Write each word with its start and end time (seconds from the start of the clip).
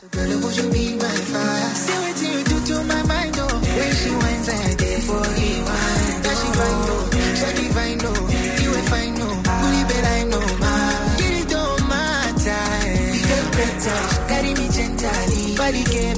So 0.00 0.08
girl, 0.08 0.40
would 0.40 0.56
you 0.56 0.70
be 0.72 0.96
my 0.96 1.14
fire? 1.28 1.74
See 1.76 1.92
what 2.00 2.16
you 2.24 2.42
do 2.44 2.56
to 2.72 2.84
my 2.84 3.02
mind, 3.02 3.36
oh. 3.36 3.52
When 3.52 3.92
she 4.00 4.08
whines, 4.08 4.48
I 4.48 4.74
did 4.80 5.02
for. 5.04 5.20
Now 5.20 6.32
she 6.40 6.48
oh. 6.48 6.56
fine, 6.56 6.88
oh. 6.88 7.04
So 7.36 7.48
divine, 7.52 8.00
oh. 8.08 8.62
You 8.64 8.70
will 8.70 8.86
find, 8.88 9.20
oh. 9.20 9.44
Only 9.60 9.82
bet 9.92 10.04
I 10.16 10.24
know, 10.24 10.46
man. 10.56 11.20
It 11.20 11.48
don't 11.52 11.84
matter. 11.84 12.64
We 13.12 13.20
get 13.28 13.44
better. 13.52 14.00
Carry 14.32 14.52
me 14.56 14.66
gently. 14.72 15.56
Body 15.60 15.84
care, 15.84 16.16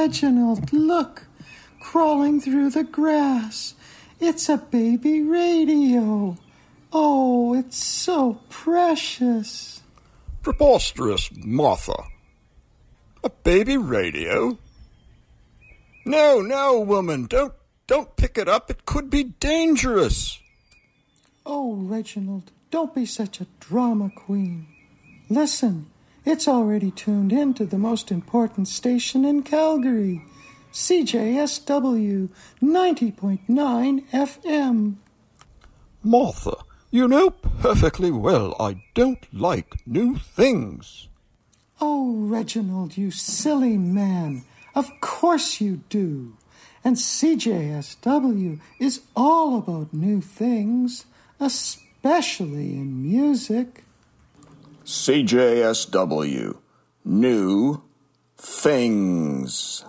Reginald, 0.00 0.72
look! 0.72 1.26
Crawling 1.78 2.40
through 2.40 2.70
the 2.70 2.84
grass. 2.84 3.74
It's 4.18 4.48
a 4.48 4.56
baby 4.56 5.20
radio. 5.20 6.38
Oh, 6.90 7.52
it's 7.52 7.76
so 7.76 8.40
precious. 8.48 9.82
Preposterous, 10.42 11.28
Martha. 11.36 12.04
A 13.22 13.28
baby 13.28 13.76
radio? 13.76 14.56
No, 16.06 16.40
no, 16.40 16.80
woman, 16.80 17.26
don't 17.26 17.52
don't 17.86 18.16
pick 18.16 18.38
it 18.38 18.48
up. 18.48 18.70
It 18.70 18.86
could 18.86 19.10
be 19.10 19.24
dangerous. 19.24 20.40
Oh, 21.44 21.74
Reginald, 21.74 22.50
don't 22.70 22.94
be 22.94 23.04
such 23.04 23.38
a 23.42 23.46
drama 23.60 24.10
queen. 24.16 24.66
Listen, 25.28 25.90
it's 26.24 26.46
already 26.46 26.90
tuned 26.90 27.32
in 27.32 27.54
to 27.54 27.64
the 27.64 27.78
most 27.78 28.10
important 28.10 28.68
station 28.68 29.24
in 29.24 29.42
Calgary 29.42 30.24
CJSW 30.72 32.28
90.9 32.62 34.10
FM. 34.10 34.96
Martha, 36.02 36.56
you 36.90 37.08
know 37.08 37.30
perfectly 37.30 38.10
well 38.10 38.54
I 38.60 38.82
don't 38.94 39.26
like 39.32 39.86
new 39.86 40.16
things. 40.16 41.08
Oh, 41.80 42.14
Reginald, 42.16 42.96
you 42.96 43.10
silly 43.10 43.76
man. 43.78 44.44
Of 44.74 44.90
course 45.00 45.60
you 45.60 45.80
do. 45.88 46.36
And 46.84 46.96
CJSW 46.96 48.60
is 48.78 49.00
all 49.16 49.58
about 49.58 49.92
new 49.92 50.20
things, 50.20 51.06
especially 51.38 52.74
in 52.74 53.02
music. 53.02 53.84
CJSW. 54.90 56.58
New 57.04 57.82
things. 58.36 59.84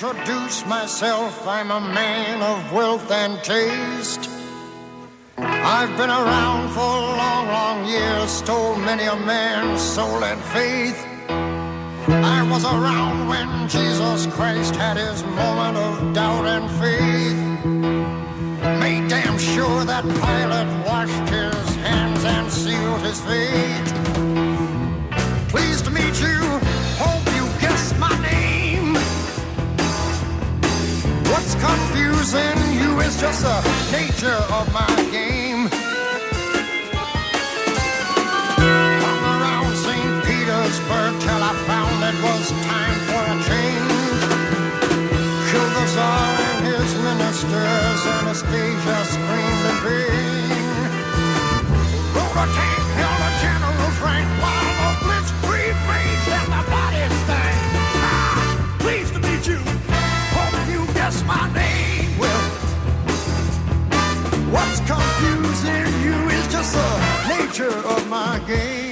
Introduce 0.00 0.64
myself. 0.66 1.44
I'm 1.44 1.72
a 1.72 1.80
man 1.80 2.40
of 2.40 2.72
wealth 2.72 3.10
and 3.10 3.42
taste. 3.42 4.30
I've 5.36 5.90
been 5.96 6.08
around 6.08 6.68
for 6.68 6.78
long, 6.78 7.48
long 7.48 7.84
years, 7.84 8.30
stole 8.30 8.76
many 8.76 9.02
a 9.02 9.16
man's 9.16 9.80
soul 9.82 10.22
and 10.22 10.40
faith. 10.56 11.04
I 12.08 12.46
was 12.48 12.64
around 12.64 13.26
when 13.26 13.68
Jesus 13.68 14.32
Christ 14.36 14.76
had 14.76 14.98
his 14.98 15.24
moment 15.24 15.76
of 15.76 16.14
doubt 16.14 16.46
and 16.46 16.70
faith. 16.78 17.64
Made 18.78 19.08
damn 19.08 19.36
sure 19.36 19.84
that 19.84 20.04
Pilate 20.04 20.86
washed 20.86 21.28
his 21.28 21.74
hands 21.86 22.24
and 22.24 22.52
sealed 22.52 23.00
his 23.00 23.20
fate. 23.20 23.88
Pleased 25.48 25.86
to 25.86 25.90
meet 25.90 26.20
you. 26.20 26.67
What's 31.48 31.64
confusing 31.64 32.60
you 32.76 33.00
is 33.00 33.18
just 33.18 33.40
the 33.40 33.56
nature 33.90 34.36
of 34.52 34.70
my 34.70 34.84
game. 35.10 35.64
Hung 38.60 39.24
around 39.32 39.72
St. 39.72 40.24
Petersburg 40.28 41.16
till 41.24 41.40
I 41.40 41.56
found 41.64 42.04
it 42.04 42.20
was 42.20 42.52
time 42.68 43.00
for 43.08 43.24
a 43.32 43.36
change. 43.48 44.28
Killed 45.48 45.72
the 45.72 45.86
Tsar 45.88 46.36
and 46.52 46.60
his 46.68 46.92
ministers, 47.00 48.00
Anastasia 48.20 48.98
screamed 49.08 49.64
in 49.72 49.76
vain. 49.88 50.52
Rode 52.12 52.44
a 52.44 52.46
tank, 52.60 52.84
held 53.00 53.20
a 53.24 53.30
General 53.40 53.90
Frank 53.96 54.28
while 54.44 54.68
the 54.84 54.90
blitzkrieg 55.00 55.76
raged 55.88 56.47
just 66.58 66.74
the 66.74 67.28
nature 67.28 67.78
of 67.86 68.08
my 68.08 68.40
game. 68.48 68.87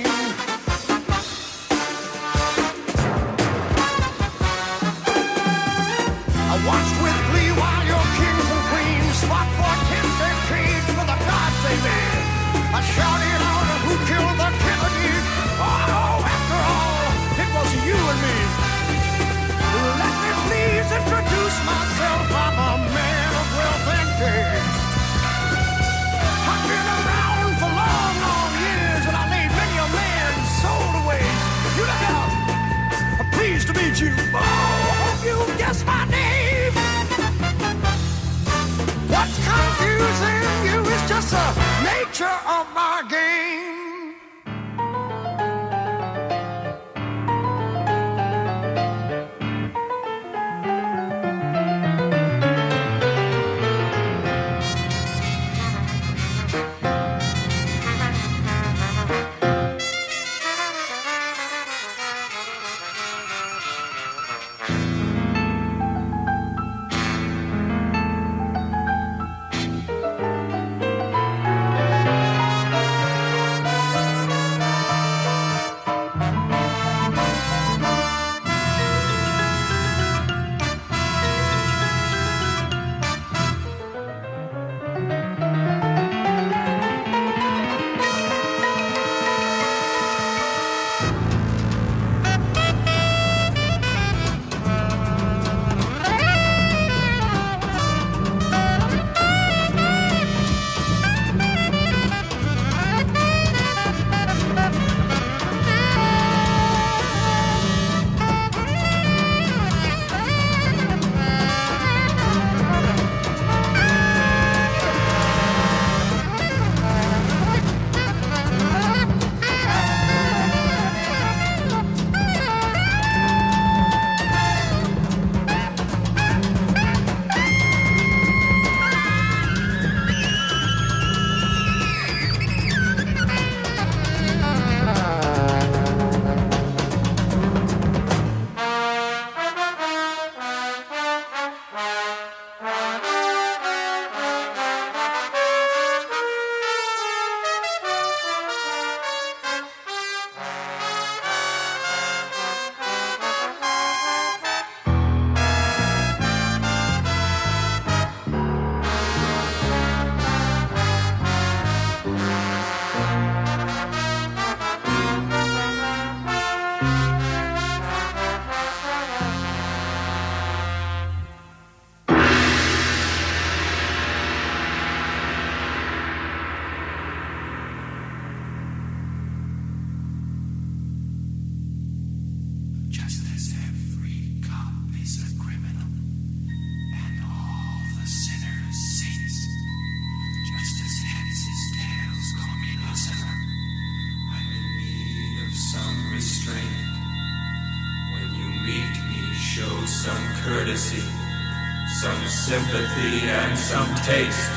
Taste. 204.07 204.51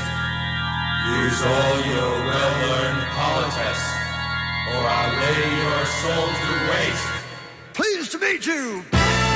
Use 1.22 1.42
all 1.42 1.76
your 1.92 2.12
well-learned 2.30 3.02
politesse, 3.18 3.86
or 4.70 4.82
I'll 4.96 5.14
lay 5.22 5.42
your 5.62 5.82
soul 6.00 6.28
to 6.42 6.52
waste. 6.70 7.10
Pleased 7.72 8.12
to 8.12 8.18
meet 8.18 8.46
you. 8.46 8.84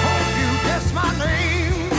Hope 0.07 0.31
you 0.41 0.51
guess 0.69 0.87
my 0.95 1.11
name. 1.19 1.91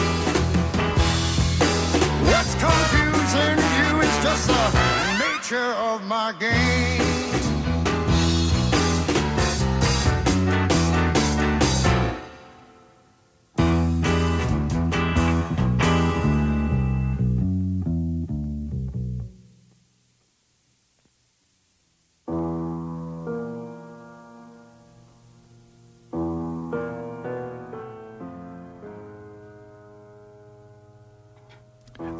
What's 2.30 2.56
confusing 2.56 3.58
you 3.80 3.90
is 4.08 4.16
just 4.24 4.48
the 4.48 4.66
nature 5.20 5.72
of 5.90 6.02
my 6.06 6.32
game. 6.40 6.85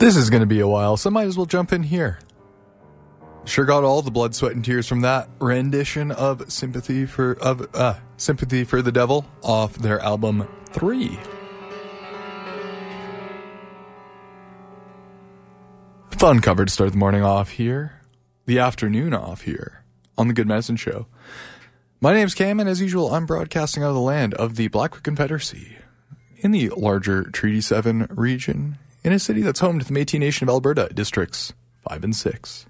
This 0.06 0.18
is 0.18 0.30
going 0.30 0.42
to 0.42 0.46
be 0.46 0.60
a 0.60 0.68
while, 0.68 0.98
so 0.98 1.10
might 1.10 1.26
as 1.26 1.36
well 1.36 1.48
jump 1.48 1.74
in 1.74 1.82
here. 1.82 2.20
Sure 3.46 3.66
got 3.66 3.84
all 3.84 4.04
the 4.04 4.12
blood, 4.12 4.36
sweat, 4.36 4.52
and 4.52 4.64
tears 4.64 4.88
from 4.88 5.02
that 5.02 5.28
rendition 5.40 6.12
of 6.12 6.52
"Sympathy 6.52 7.08
for 7.08 7.32
of 7.42 7.68
uh, 7.74 7.96
Sympathy 8.16 8.66
for 8.66 8.84
the 8.84 8.92
Devil" 8.92 9.26
off 9.42 9.74
their 9.74 10.00
album 10.02 10.48
Three. 10.68 11.18
Fun 16.12 16.40
cover 16.40 16.66
to 16.66 16.72
start 16.72 16.92
the 16.92 17.00
morning 17.00 17.24
off 17.24 17.50
here, 17.50 18.00
the 18.46 18.60
afternoon 18.60 19.16
off 19.16 19.42
here 19.42 19.84
on 20.20 20.28
the 20.28 20.36
Good 20.36 20.48
Medicine 20.48 20.76
Show. 20.76 21.08
My 22.00 22.14
name's 22.14 22.36
Cam, 22.36 22.60
and 22.60 22.70
as 22.70 22.80
usual, 22.80 23.12
I'm 23.12 23.26
broadcasting 23.26 23.82
out 23.82 23.90
of 23.90 23.96
the 23.96 24.02
land 24.02 24.36
of 24.36 24.56
the 24.56 24.68
Blackfoot 24.68 25.02
Confederacy 25.02 25.78
in 26.38 26.52
the 26.52 26.70
larger 26.78 27.24
Treaty 27.24 27.60
7 27.60 28.06
region 28.12 28.78
in 29.06 29.14
a 29.14 29.20
city 29.20 29.42
that's 29.42 29.60
home 29.60 29.78
to 29.78 29.86
the 29.86 29.94
Métis 29.94 30.20
Nation 30.20 30.50
of 30.50 30.54
Alberta, 30.54 30.90
districts 30.92 31.54
5 31.88 32.04
and 32.04 32.16
6. 32.16 32.66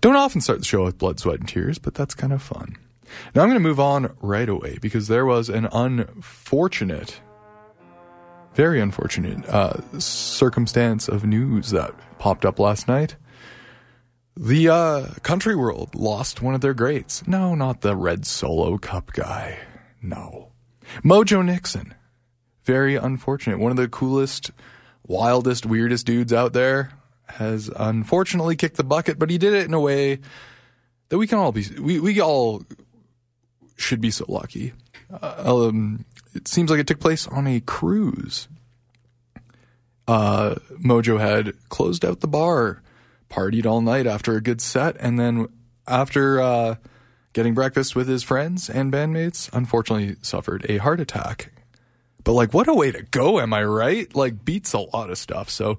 Don't 0.00 0.14
often 0.14 0.40
start 0.40 0.60
the 0.60 0.64
show 0.64 0.84
with 0.84 0.98
blood, 0.98 1.18
sweat, 1.18 1.40
and 1.40 1.48
tears, 1.48 1.78
but 1.78 1.94
that's 1.94 2.14
kind 2.14 2.32
of 2.32 2.40
fun. 2.40 2.76
Now 3.34 3.42
I'm 3.42 3.48
going 3.48 3.60
to 3.60 3.68
move 3.68 3.80
on 3.80 4.14
right 4.22 4.48
away 4.48 4.78
because 4.80 5.08
there 5.08 5.26
was 5.26 5.48
an 5.48 5.66
unfortunate, 5.72 7.20
very 8.54 8.80
unfortunate 8.80 9.44
uh, 9.48 9.80
circumstance 9.98 11.08
of 11.08 11.24
news 11.24 11.70
that 11.70 11.92
popped 12.20 12.44
up 12.44 12.60
last 12.60 12.86
night. 12.86 13.16
The 14.36 14.68
uh, 14.68 15.06
country 15.24 15.56
world 15.56 15.96
lost 15.96 16.40
one 16.40 16.54
of 16.54 16.60
their 16.60 16.74
greats. 16.74 17.26
No, 17.26 17.56
not 17.56 17.80
the 17.80 17.96
Red 17.96 18.24
Solo 18.26 18.78
Cup 18.78 19.12
guy. 19.12 19.58
No. 20.00 20.52
Mojo 21.02 21.44
Nixon. 21.44 21.94
Very 22.66 22.96
unfortunate. 22.96 23.60
One 23.60 23.70
of 23.70 23.76
the 23.76 23.88
coolest, 23.88 24.50
wildest, 25.06 25.64
weirdest 25.64 26.04
dudes 26.04 26.32
out 26.32 26.52
there 26.52 26.90
has 27.28 27.70
unfortunately 27.76 28.56
kicked 28.56 28.76
the 28.76 28.84
bucket, 28.84 29.18
but 29.18 29.30
he 29.30 29.38
did 29.38 29.54
it 29.54 29.66
in 29.66 29.72
a 29.72 29.80
way 29.80 30.18
that 31.08 31.18
we 31.18 31.28
can 31.28 31.38
all 31.38 31.52
be, 31.52 31.64
we, 31.80 32.00
we 32.00 32.20
all 32.20 32.64
should 33.76 34.00
be 34.00 34.10
so 34.10 34.24
lucky. 34.28 34.72
Uh, 35.10 35.66
um, 35.68 36.04
it 36.34 36.48
seems 36.48 36.68
like 36.68 36.80
it 36.80 36.88
took 36.88 36.98
place 36.98 37.28
on 37.28 37.46
a 37.46 37.60
cruise. 37.60 38.48
Uh, 40.08 40.56
Mojo 40.72 41.20
had 41.20 41.52
closed 41.68 42.04
out 42.04 42.20
the 42.20 42.28
bar, 42.28 42.82
partied 43.30 43.66
all 43.66 43.80
night 43.80 44.08
after 44.08 44.36
a 44.36 44.40
good 44.40 44.60
set, 44.60 44.96
and 44.98 45.20
then 45.20 45.48
after 45.86 46.40
uh, 46.40 46.74
getting 47.32 47.54
breakfast 47.54 47.94
with 47.94 48.08
his 48.08 48.24
friends 48.24 48.68
and 48.68 48.92
bandmates, 48.92 49.48
unfortunately 49.52 50.16
suffered 50.20 50.66
a 50.68 50.78
heart 50.78 50.98
attack. 50.98 51.52
But 52.26 52.32
like, 52.32 52.52
what 52.52 52.66
a 52.66 52.74
way 52.74 52.90
to 52.90 53.02
go, 53.02 53.38
am 53.38 53.54
I 53.54 53.62
right? 53.62 54.12
Like, 54.16 54.44
beats 54.44 54.72
a 54.72 54.80
lot 54.80 55.10
of 55.10 55.16
stuff. 55.16 55.48
So, 55.48 55.78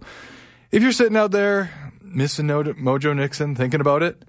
if 0.72 0.82
you're 0.82 0.94
sitting 0.94 1.18
out 1.18 1.32
there 1.32 1.92
missing 2.02 2.48
Mojo 2.48 3.14
Nixon, 3.14 3.54
thinking 3.54 3.82
about 3.82 4.02
it, 4.02 4.24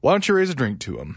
why 0.00 0.10
don't 0.10 0.26
you 0.26 0.34
raise 0.34 0.50
a 0.50 0.54
drink 0.56 0.80
to 0.80 0.98
him? 0.98 1.16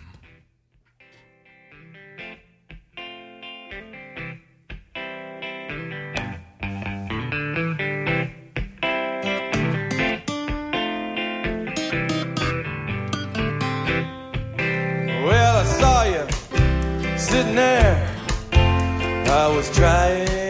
Well, 15.25 15.57
I 15.57 15.65
saw 15.65 16.03
you 16.03 17.17
sitting 17.17 17.55
there. 17.55 18.07
I 18.51 19.47
was 19.47 19.75
trying 19.75 20.42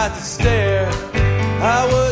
not 0.00 0.14
to 0.14 0.22
stare. 0.22 0.88
I 1.76 1.84
wasn't 1.92 2.09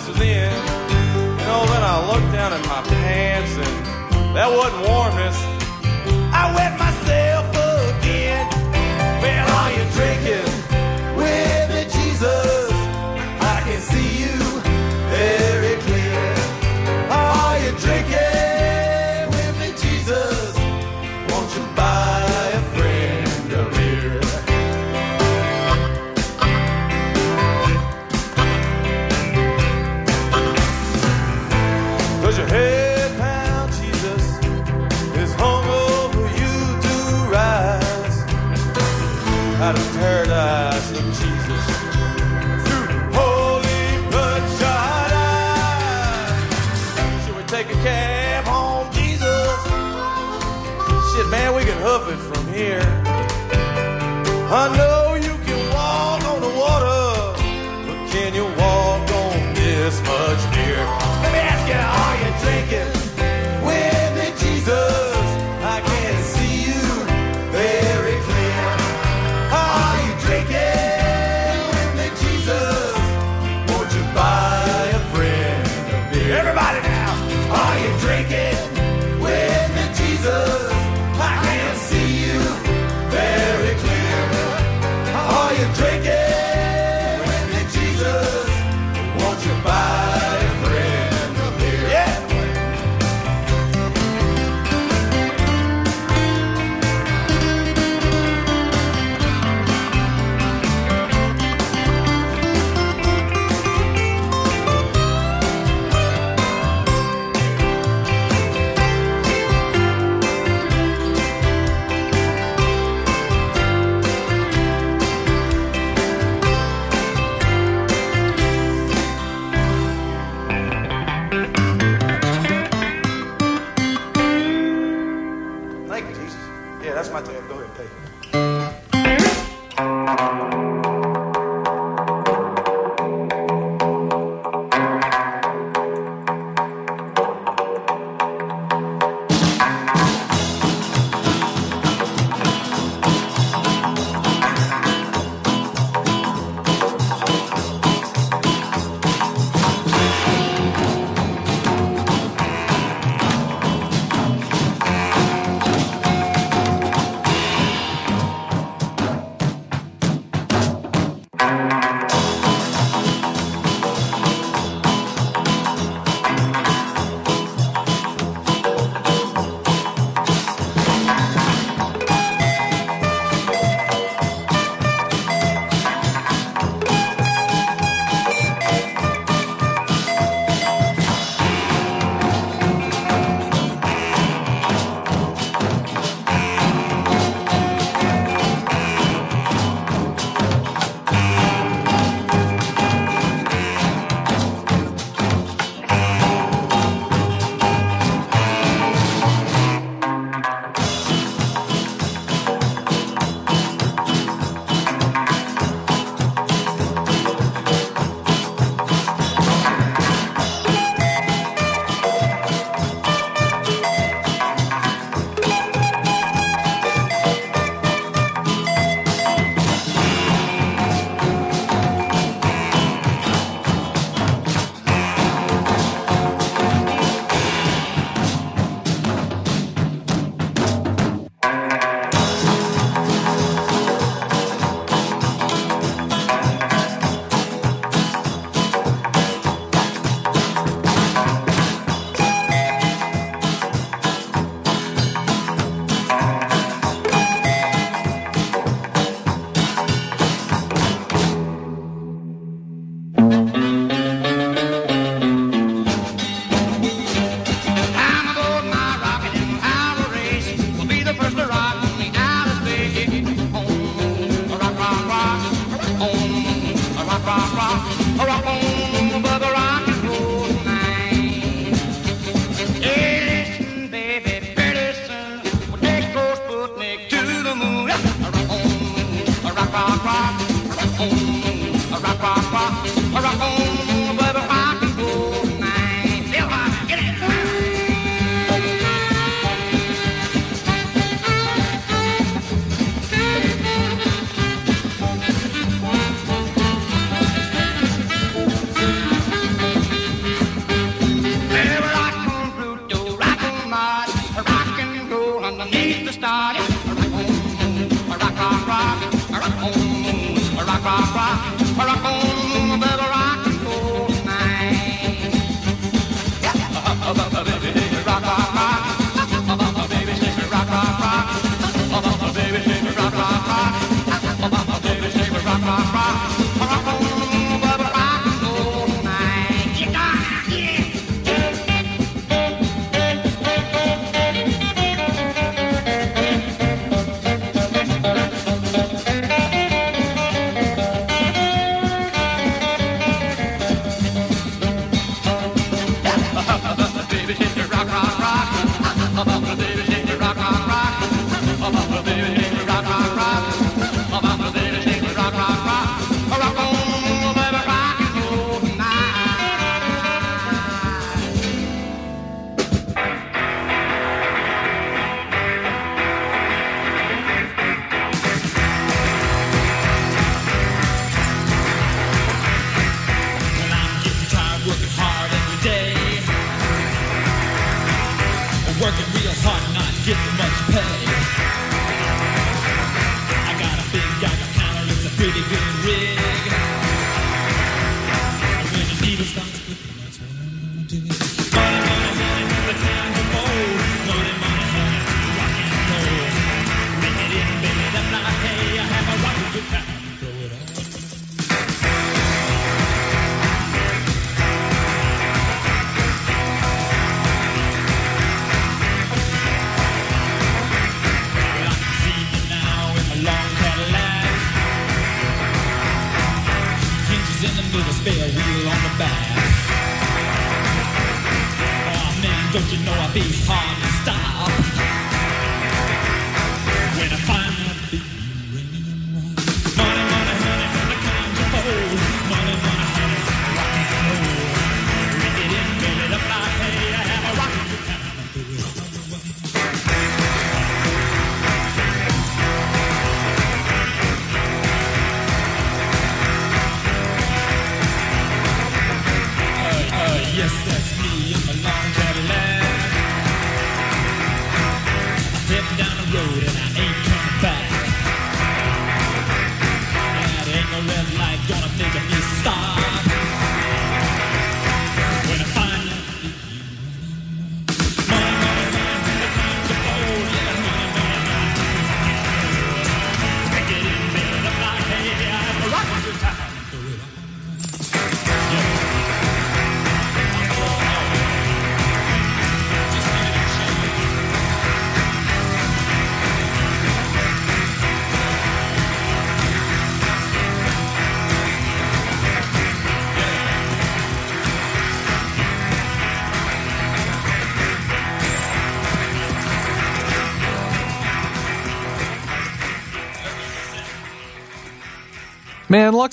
warmness 0.00 0.08
within. 0.08 0.52
You 1.38 1.46
know, 1.46 1.64
then 1.66 1.82
I 1.82 2.06
looked 2.06 2.32
down 2.32 2.52
at 2.52 2.64
my 2.66 2.82
pants, 2.82 3.52
and 3.56 4.36
that 4.36 4.50
wasn't 4.50 4.88
warmness. 4.88 5.36
I 6.32 6.52
wet 6.54 6.78
myself 6.78 7.19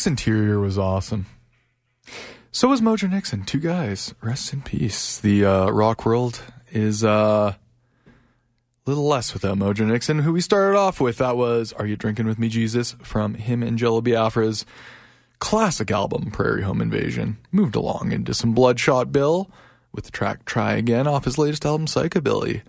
Man, 0.05 0.11
Interior 0.11 0.59
was 0.59 0.77
awesome. 0.77 1.25
So 2.51 2.67
was 2.67 2.81
Mojo 2.81 3.09
Nixon. 3.09 3.43
Two 3.43 3.59
guys. 3.59 4.13
Rest 4.21 4.53
in 4.53 4.61
peace. 4.61 5.17
The 5.17 5.43
uh, 5.43 5.69
rock 5.69 6.05
world 6.05 6.43
is 6.69 7.03
uh, 7.03 7.55
a 7.55 7.55
little 8.85 9.07
less 9.07 9.33
without 9.33 9.57
Mojo 9.57 9.87
Nixon, 9.87 10.19
who 10.19 10.33
we 10.33 10.41
started 10.41 10.77
off 10.77 11.01
with. 11.01 11.17
That 11.17 11.35
was 11.35 11.73
Are 11.73 11.87
You 11.87 11.95
Drinking 11.95 12.27
With 12.27 12.37
Me, 12.37 12.47
Jesus? 12.47 12.95
from 13.01 13.33
him 13.33 13.63
and 13.63 13.77
Jello 13.77 14.01
Biafra's 14.01 14.65
classic 15.39 15.89
album, 15.89 16.29
Prairie 16.29 16.61
Home 16.61 16.81
Invasion. 16.81 17.37
Moved 17.51 17.75
along 17.75 18.11
into 18.11 18.35
some 18.35 18.53
Bloodshot 18.53 19.11
Bill 19.11 19.49
with 19.91 20.05
the 20.05 20.11
track 20.11 20.45
Try 20.45 20.73
Again 20.73 21.07
off 21.07 21.25
his 21.25 21.39
latest 21.39 21.65
album, 21.65 21.87
Psychobilly. 21.87 22.61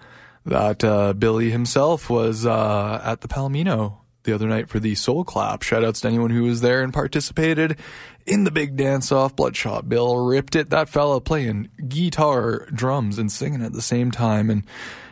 That 0.47 0.83
uh, 0.83 1.13
Billy 1.13 1.51
himself 1.51 2.09
was 2.09 2.47
uh, 2.47 3.03
at 3.05 3.21
the 3.21 3.29
Palomino 3.29 3.99
the 4.29 4.35
other 4.35 4.47
night 4.47 4.69
for 4.69 4.79
the 4.79 4.95
Soul 4.95 5.25
Clap. 5.25 5.63
Shoutouts 5.63 6.03
to 6.03 6.09
anyone 6.09 6.31
who 6.31 6.43
was 6.43 6.61
there 6.61 6.83
and 6.83 6.93
participated 6.93 7.79
in 8.27 8.45
the 8.45 8.51
big 8.51 8.77
dance 8.77 9.11
off. 9.11 9.35
Bloodshot 9.35 9.89
Bill 9.89 10.19
ripped 10.19 10.55
it. 10.55 10.69
That 10.69 10.91
fella 10.91 11.21
playing 11.21 11.71
guitar, 11.89 12.67
drums, 12.67 13.19
and 13.19 13.33
singing 13.33 13.63
at 13.63 13.73
the 13.73 13.81
same 13.81 14.11
time. 14.11 14.51
And 14.51 14.65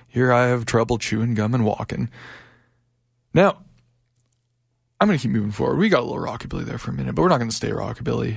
here 0.07 0.33
I 0.33 0.49
have 0.49 0.67
trouble 0.67 0.99
chewing 0.99 1.33
gum 1.33 1.55
and 1.55 1.65
walking. 1.65 2.11
Now, 3.33 3.63
I'm 5.01 5.09
going 5.09 5.19
to 5.19 5.23
keep 5.23 5.31
moving 5.31 5.51
forward. 5.51 5.79
We 5.79 5.89
got 5.89 6.03
a 6.03 6.07
little 6.07 6.23
rockabilly 6.23 6.65
there 6.65 6.79
for 6.79 6.91
a 6.91 6.95
minute, 6.95 7.15
but 7.15 7.23
we're 7.23 7.29
not 7.29 7.39
going 7.39 7.51
to 7.51 7.57
stay 7.57 7.71
rockabilly. 7.71 8.37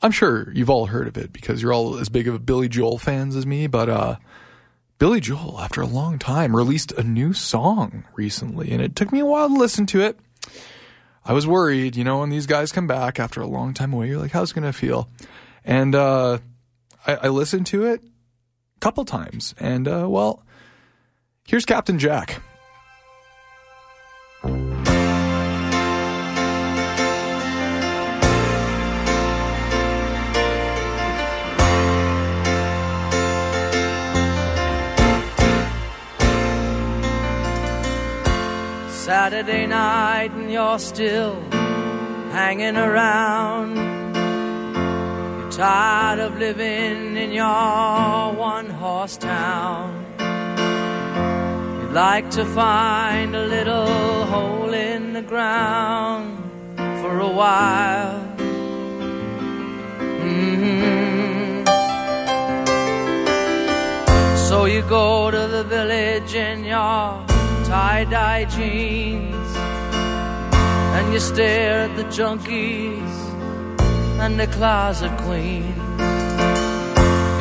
I'm 0.00 0.10
sure 0.10 0.50
you've 0.52 0.70
all 0.70 0.86
heard 0.86 1.06
of 1.06 1.18
it 1.18 1.34
because 1.34 1.60
you're 1.60 1.72
all 1.72 1.98
as 1.98 2.08
big 2.08 2.28
of 2.28 2.34
a 2.34 2.38
Billy 2.38 2.68
Joel 2.68 2.98
fans 2.98 3.36
as 3.36 3.46
me, 3.46 3.66
but 3.66 3.88
uh, 3.90 4.16
Billy 5.02 5.18
Joel, 5.18 5.58
after 5.60 5.80
a 5.80 5.86
long 5.86 6.20
time, 6.20 6.54
released 6.54 6.92
a 6.92 7.02
new 7.02 7.32
song 7.32 8.04
recently, 8.14 8.70
and 8.70 8.80
it 8.80 8.94
took 8.94 9.10
me 9.10 9.18
a 9.18 9.26
while 9.26 9.48
to 9.48 9.54
listen 9.56 9.84
to 9.86 10.00
it. 10.00 10.16
I 11.24 11.32
was 11.32 11.44
worried, 11.44 11.96
you 11.96 12.04
know, 12.04 12.20
when 12.20 12.30
these 12.30 12.46
guys 12.46 12.70
come 12.70 12.86
back 12.86 13.18
after 13.18 13.40
a 13.40 13.48
long 13.48 13.74
time 13.74 13.92
away, 13.92 14.06
you're 14.06 14.20
like, 14.20 14.30
how's 14.30 14.52
it 14.52 14.54
going 14.54 14.62
to 14.62 14.72
feel? 14.72 15.08
And 15.64 15.96
uh, 15.96 16.38
I, 17.04 17.14
I 17.16 17.28
listened 17.30 17.66
to 17.66 17.86
it 17.86 18.00
a 18.04 18.78
couple 18.78 19.04
times, 19.04 19.56
and 19.58 19.88
uh, 19.88 20.06
well, 20.08 20.44
here's 21.48 21.64
Captain 21.64 21.98
Jack. 21.98 22.40
Saturday 39.12 39.66
night 39.66 40.30
and 40.30 40.50
you're 40.50 40.78
still 40.78 41.36
hanging 42.32 42.78
around. 42.78 43.76
You're 45.38 45.50
tired 45.50 46.18
of 46.18 46.38
living 46.38 47.14
in 47.18 47.30
your 47.30 48.32
one 48.32 48.70
horse 48.70 49.18
town. 49.18 49.88
You'd 51.78 51.92
like 51.92 52.30
to 52.38 52.46
find 52.46 53.36
a 53.36 53.44
little 53.56 54.24
hole 54.32 54.72
in 54.72 55.12
the 55.12 55.24
ground 55.32 56.28
for 57.02 57.14
a 57.20 57.32
while. 57.42 58.18
Mhm. 60.22 61.66
So 64.48 64.64
you 64.64 64.80
go 65.00 65.30
to 65.30 65.42
the 65.56 65.64
village 65.64 66.34
in 66.34 66.64
your 66.64 67.31
tie 67.72 68.04
dye 68.04 68.44
jeans 68.54 69.50
and 70.96 71.10
you 71.10 71.18
stare 71.18 71.78
at 71.86 71.96
the 71.96 72.04
junkies 72.16 73.14
and 74.22 74.38
the 74.38 74.46
closet 74.48 75.14
queens. 75.24 75.74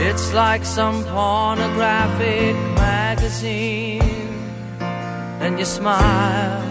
It's 0.07 0.33
like 0.33 0.63
some 0.63 1.03
pornographic 1.03 2.55
magazine 2.79 3.99
and 5.43 5.59
you 5.59 5.65
smile. 5.65 6.70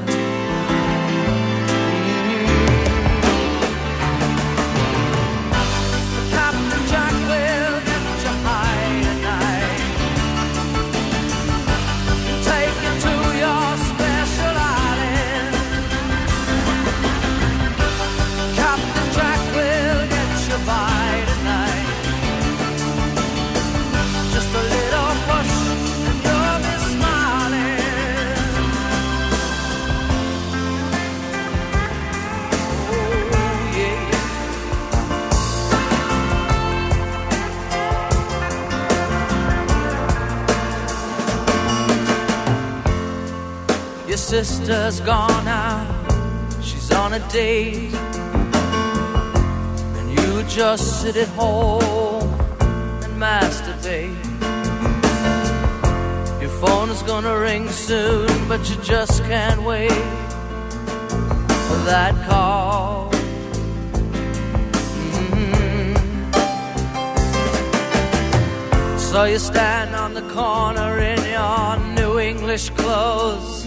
Sister's 44.44 45.00
gone 45.00 45.46
out, 45.46 45.86
she's 46.62 46.90
on 46.92 47.12
a 47.12 47.18
date. 47.28 47.92
And 49.98 50.10
you 50.16 50.42
just 50.44 51.02
sit 51.02 51.16
at 51.16 51.28
home 51.28 52.32
and 53.04 53.12
masturbate. 53.20 54.24
Your 56.40 56.54
phone 56.62 56.88
is 56.88 57.02
gonna 57.02 57.38
ring 57.38 57.68
soon, 57.68 58.30
but 58.48 58.60
you 58.70 58.76
just 58.82 59.22
can't 59.24 59.62
wait 59.62 60.04
for 61.66 61.78
that 61.92 62.14
call. 62.26 63.10
Mhm. 65.16 65.92
So 68.98 69.24
you 69.24 69.38
stand 69.38 69.94
on 69.94 70.14
the 70.14 70.26
corner 70.38 70.98
in 70.98 71.22
your 71.38 71.76
new 71.98 72.18
English 72.18 72.70
clothes. 72.70 73.59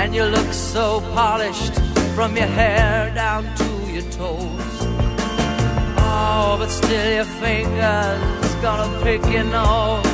And 0.00 0.14
you 0.14 0.24
look 0.24 0.52
so 0.52 1.00
polished 1.14 1.74
from 2.14 2.36
your 2.36 2.46
hair 2.46 3.12
down 3.14 3.42
to 3.56 3.68
your 3.92 4.06
toes. 4.10 4.76
Oh, 5.98 6.56
but 6.58 6.68
still 6.68 7.14
your 7.14 7.30
fingers 7.42 8.54
gonna 8.62 9.02
pick 9.02 9.22
your 9.32 9.44
nose 9.44 10.06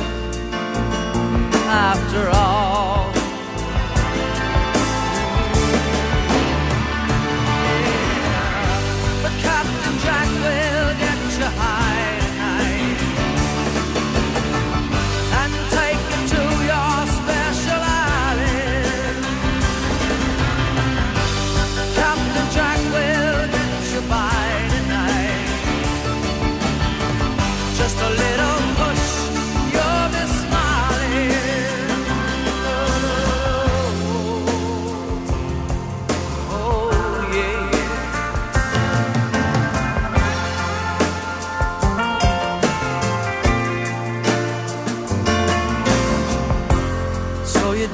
after 1.67 2.29
all. 2.29 2.70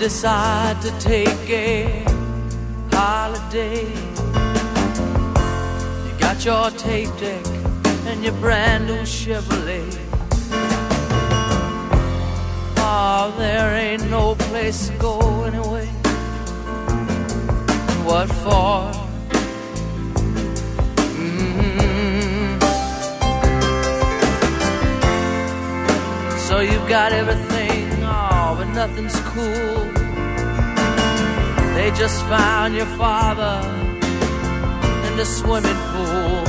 Decide 0.08 0.82
to 0.82 0.89
take 1.00 1.50
a 1.50 2.06
holiday. 2.93 3.84
You 6.06 6.13
got 6.17 6.46
your 6.46 6.70
tape 6.72 7.13
deck 7.20 7.46
and 8.10 8.24
your 8.24 8.38
brand 8.43 8.86
new 8.88 9.04
Chevrolet. 9.04 9.93
Oh, 12.78 13.36
there 13.38 13.76
ain't 13.76 14.10
no 14.10 14.36
place 14.48 14.88
to 14.88 14.93
go 14.98 15.43
anyway. 15.43 15.88
What 18.08 18.30
for? 18.43 18.78
Mm. 21.20 22.62
So 26.48 26.62
you've 26.62 26.88
got 26.88 27.12
everything, 27.12 27.57
nothing's 28.78 29.20
cool. 29.22 29.86
They 31.74 31.90
just 31.96 32.24
found 32.28 32.76
your 32.76 32.86
father 33.04 33.56
in 35.08 35.18
the 35.18 35.26
swimming 35.26 35.82
pool. 35.92 36.44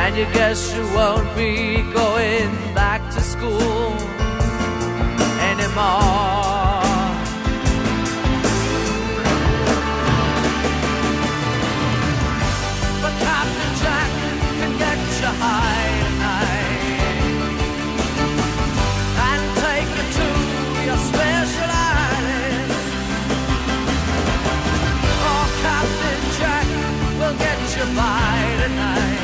And 0.00 0.16
you 0.16 0.26
guess 0.26 0.76
you 0.76 0.84
won't 0.94 1.28
be 1.34 1.82
going 1.92 2.50
back 2.72 3.00
to 3.14 3.20
school 3.20 3.96
anymore. 5.50 6.31
By 27.86 28.56
tonight. 28.62 29.18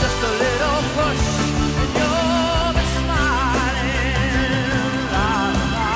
Just 0.00 0.20
a 0.22 0.32
little 0.44 0.80
push 0.94 1.24
and 1.80 1.90
you'll 1.98 2.72
be 2.78 2.84
smiling. 2.98 4.14
La, 5.12 5.30
la. 5.74 5.90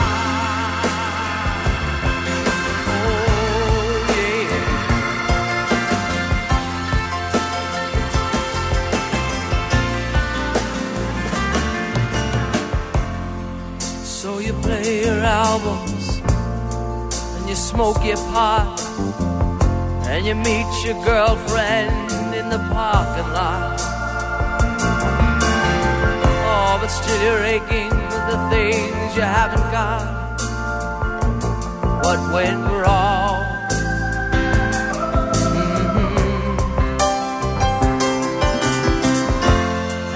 Oh, 2.90 4.10
yeah. 4.10 4.66
So 14.02 14.28
you 14.40 14.52
play 14.54 15.04
your 15.04 15.20
albums 15.20 16.20
and 17.36 17.48
you 17.48 17.54
smoke 17.54 18.04
your 18.04 18.16
pot 18.32 18.77
and 20.18 20.26
you 20.26 20.34
meet 20.34 20.66
your 20.84 21.00
girlfriend 21.04 22.10
in 22.34 22.48
the 22.48 22.58
parking 22.74 23.32
lot. 23.32 23.78
Oh, 26.50 26.76
but 26.80 26.88
still 26.88 27.22
you're 27.22 27.44
aching 27.44 27.90
with 27.90 28.26
the 28.32 28.48
things 28.50 29.14
you 29.14 29.22
haven't 29.22 29.70
got. 29.70 30.40
What 32.04 32.18
went 32.34 32.64
wrong? 32.78 33.44
Mhm. 35.54 36.58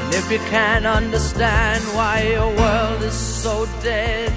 And 0.03 0.15
if 0.15 0.27
you 0.33 0.41
can't 0.51 0.85
understand 0.85 1.81
why 1.95 2.23
your 2.23 2.51
world 2.63 3.03
is 3.05 3.15
so 3.45 3.69
dead, 3.85 4.33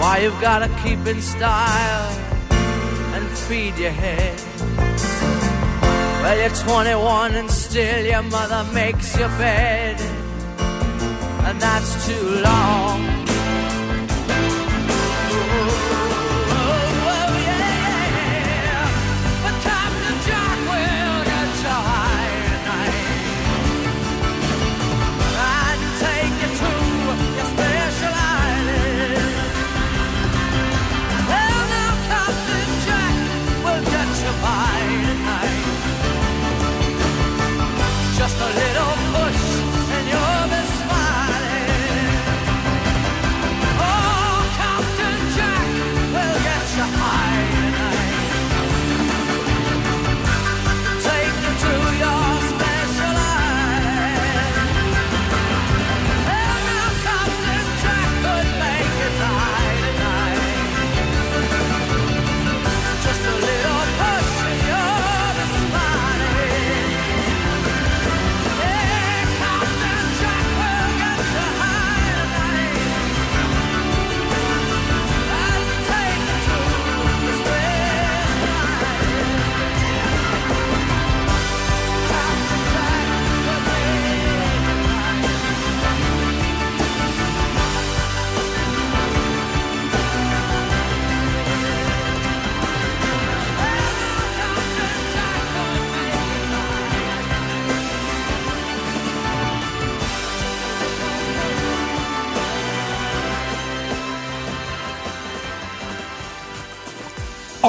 why 0.00 0.16
you've 0.22 0.40
gotta 0.40 0.70
keep 0.82 1.06
in 1.06 1.20
style 1.20 2.27
and 3.14 3.28
feed 3.28 3.76
your 3.78 3.90
head. 3.90 4.40
Well, 6.22 6.38
you're 6.38 6.50
21 6.50 7.34
and 7.34 7.50
still 7.50 8.04
your 8.04 8.22
mother 8.22 8.70
makes 8.72 9.16
your 9.18 9.28
bed, 9.30 10.00
and 11.48 11.60
that's 11.60 12.06
too 12.06 12.40
long. 12.42 13.17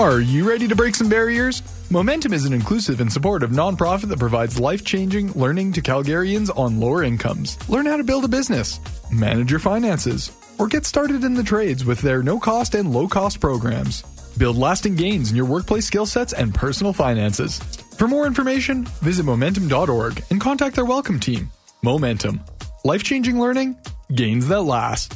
Are 0.09 0.21
you 0.21 0.49
ready 0.49 0.67
to 0.67 0.75
break 0.75 0.95
some 0.95 1.07
barriers? 1.07 1.61
Momentum 1.91 2.33
is 2.33 2.45
an 2.45 2.51
inclusive 2.51 2.99
and 2.99 3.13
supportive 3.13 3.51
nonprofit 3.51 4.07
that 4.07 4.17
provides 4.17 4.59
life 4.59 4.83
changing 4.83 5.31
learning 5.33 5.71
to 5.73 5.83
Calgarians 5.83 6.49
on 6.57 6.79
lower 6.79 7.03
incomes. 7.03 7.59
Learn 7.69 7.85
how 7.85 7.95
to 7.95 8.03
build 8.03 8.25
a 8.25 8.27
business, 8.27 8.79
manage 9.11 9.51
your 9.51 9.59
finances, 9.59 10.31
or 10.57 10.67
get 10.67 10.87
started 10.87 11.23
in 11.23 11.35
the 11.35 11.43
trades 11.43 11.85
with 11.85 12.01
their 12.01 12.23
no 12.23 12.39
cost 12.39 12.73
and 12.73 12.91
low 12.91 13.07
cost 13.07 13.39
programs. 13.39 14.01
Build 14.35 14.57
lasting 14.57 14.95
gains 14.95 15.29
in 15.29 15.35
your 15.35 15.45
workplace 15.45 15.85
skill 15.85 16.07
sets 16.07 16.33
and 16.33 16.55
personal 16.55 16.91
finances. 16.91 17.59
For 17.95 18.07
more 18.07 18.25
information, 18.25 18.85
visit 19.03 19.27
momentum.org 19.27 20.23
and 20.31 20.41
contact 20.41 20.75
their 20.75 20.85
welcome 20.85 21.19
team. 21.19 21.51
Momentum. 21.83 22.41
Life 22.83 23.03
changing 23.03 23.39
learning, 23.39 23.77
gains 24.15 24.47
that 24.47 24.63
last. 24.63 25.13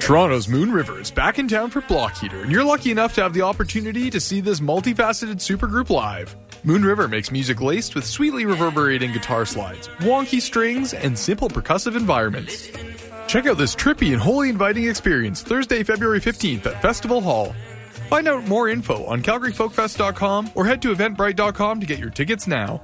Toronto's 0.00 0.48
Moon 0.48 0.72
River 0.72 1.00
is 1.00 1.12
back 1.12 1.38
in 1.38 1.46
town 1.46 1.70
for 1.70 1.80
Block 1.82 2.16
Heater, 2.16 2.42
and 2.42 2.50
you're 2.50 2.64
lucky 2.64 2.90
enough 2.90 3.14
to 3.14 3.22
have 3.22 3.32
the 3.34 3.42
opportunity 3.42 4.10
to 4.10 4.18
see 4.18 4.40
this 4.40 4.58
multifaceted 4.58 5.36
supergroup 5.36 5.90
live. 5.90 6.34
Moon 6.64 6.82
River 6.84 7.06
makes 7.06 7.30
music 7.30 7.60
laced 7.60 7.94
with 7.94 8.04
sweetly 8.04 8.46
reverberating 8.46 9.12
guitar 9.12 9.46
slides, 9.46 9.86
wonky 10.00 10.40
strings, 10.40 10.94
and 10.94 11.16
simple 11.16 11.48
percussive 11.48 11.96
environments. 11.96 12.68
Check 13.28 13.46
out 13.46 13.58
this 13.58 13.76
trippy 13.76 14.12
and 14.12 14.20
wholly 14.20 14.48
inviting 14.48 14.88
experience 14.88 15.40
Thursday, 15.40 15.84
February 15.84 16.20
15th 16.20 16.66
at 16.66 16.82
Festival 16.82 17.20
Hall. 17.20 17.54
Find 18.08 18.28
out 18.28 18.46
more 18.46 18.68
info 18.68 19.04
on 19.04 19.22
CalgaryFolkFest.com 19.22 20.50
or 20.54 20.66
head 20.66 20.82
to 20.82 20.94
Eventbrite.com 20.94 21.80
to 21.80 21.86
get 21.86 21.98
your 21.98 22.10
tickets 22.10 22.46
now. 22.46 22.82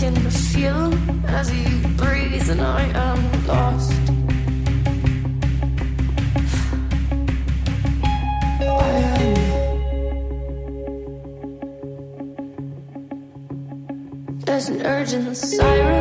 can 0.00 0.16
feel 0.30 0.94
as 1.26 1.52
you 1.52 1.68
breathe, 1.98 2.48
and 2.48 2.62
I 2.62 2.84
am 2.84 3.46
lost. 3.46 3.92
I 8.60 8.92
am. 9.18 9.34
There's 14.46 14.68
an 14.70 14.86
urgent 14.86 15.36
siren. 15.36 15.99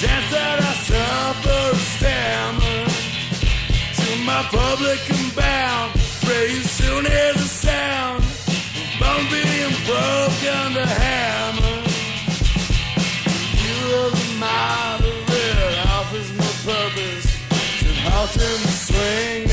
Chance 0.00 0.30
that 0.30 0.58
I 0.60 0.74
suffer 0.90 1.62
a 1.70 1.82
stammer 1.94 2.80
to 4.00 4.08
my 4.26 4.42
public 4.50 5.00
and 5.14 5.36
bound. 5.36 5.92
Pray 6.26 6.50
you 6.50 6.62
soon 6.62 7.04
hear 7.04 7.32
the 7.34 7.48
sound 7.66 8.24
of 8.24 8.88
bone 8.98 9.26
being 9.30 9.74
broke 9.86 10.42
under 10.62 10.86
hammer. 10.86 11.78
You 13.62 13.78
of 14.02 14.12
the 14.18 14.30
moderate 14.42 15.78
offers 15.94 16.30
no 16.42 16.48
purpose. 16.66 17.26
Should 17.78 17.98
halt 18.06 18.34
in 18.34 18.58
the 18.66 18.74
swing 18.86 19.43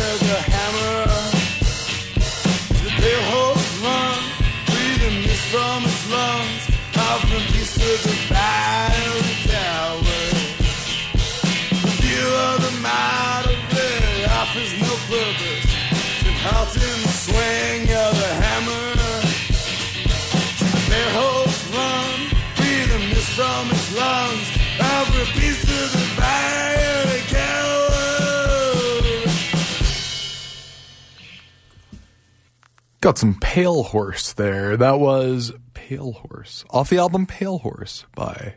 Got 33.01 33.17
some 33.17 33.39
Pale 33.39 33.83
Horse 33.83 34.33
there. 34.33 34.77
That 34.77 34.99
was 34.99 35.51
Pale 35.73 36.11
Horse 36.11 36.63
off 36.69 36.91
the 36.91 36.99
album 36.99 37.25
Pale 37.25 37.57
Horse 37.59 38.05
by 38.15 38.55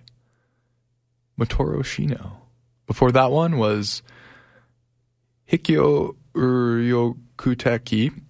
Motoroshno. 1.41 2.33
Before 2.87 3.11
that 3.11 3.31
one 3.31 3.57
was 3.57 4.03
Hikyo 5.51 6.17
Uryokuteki 6.35 8.21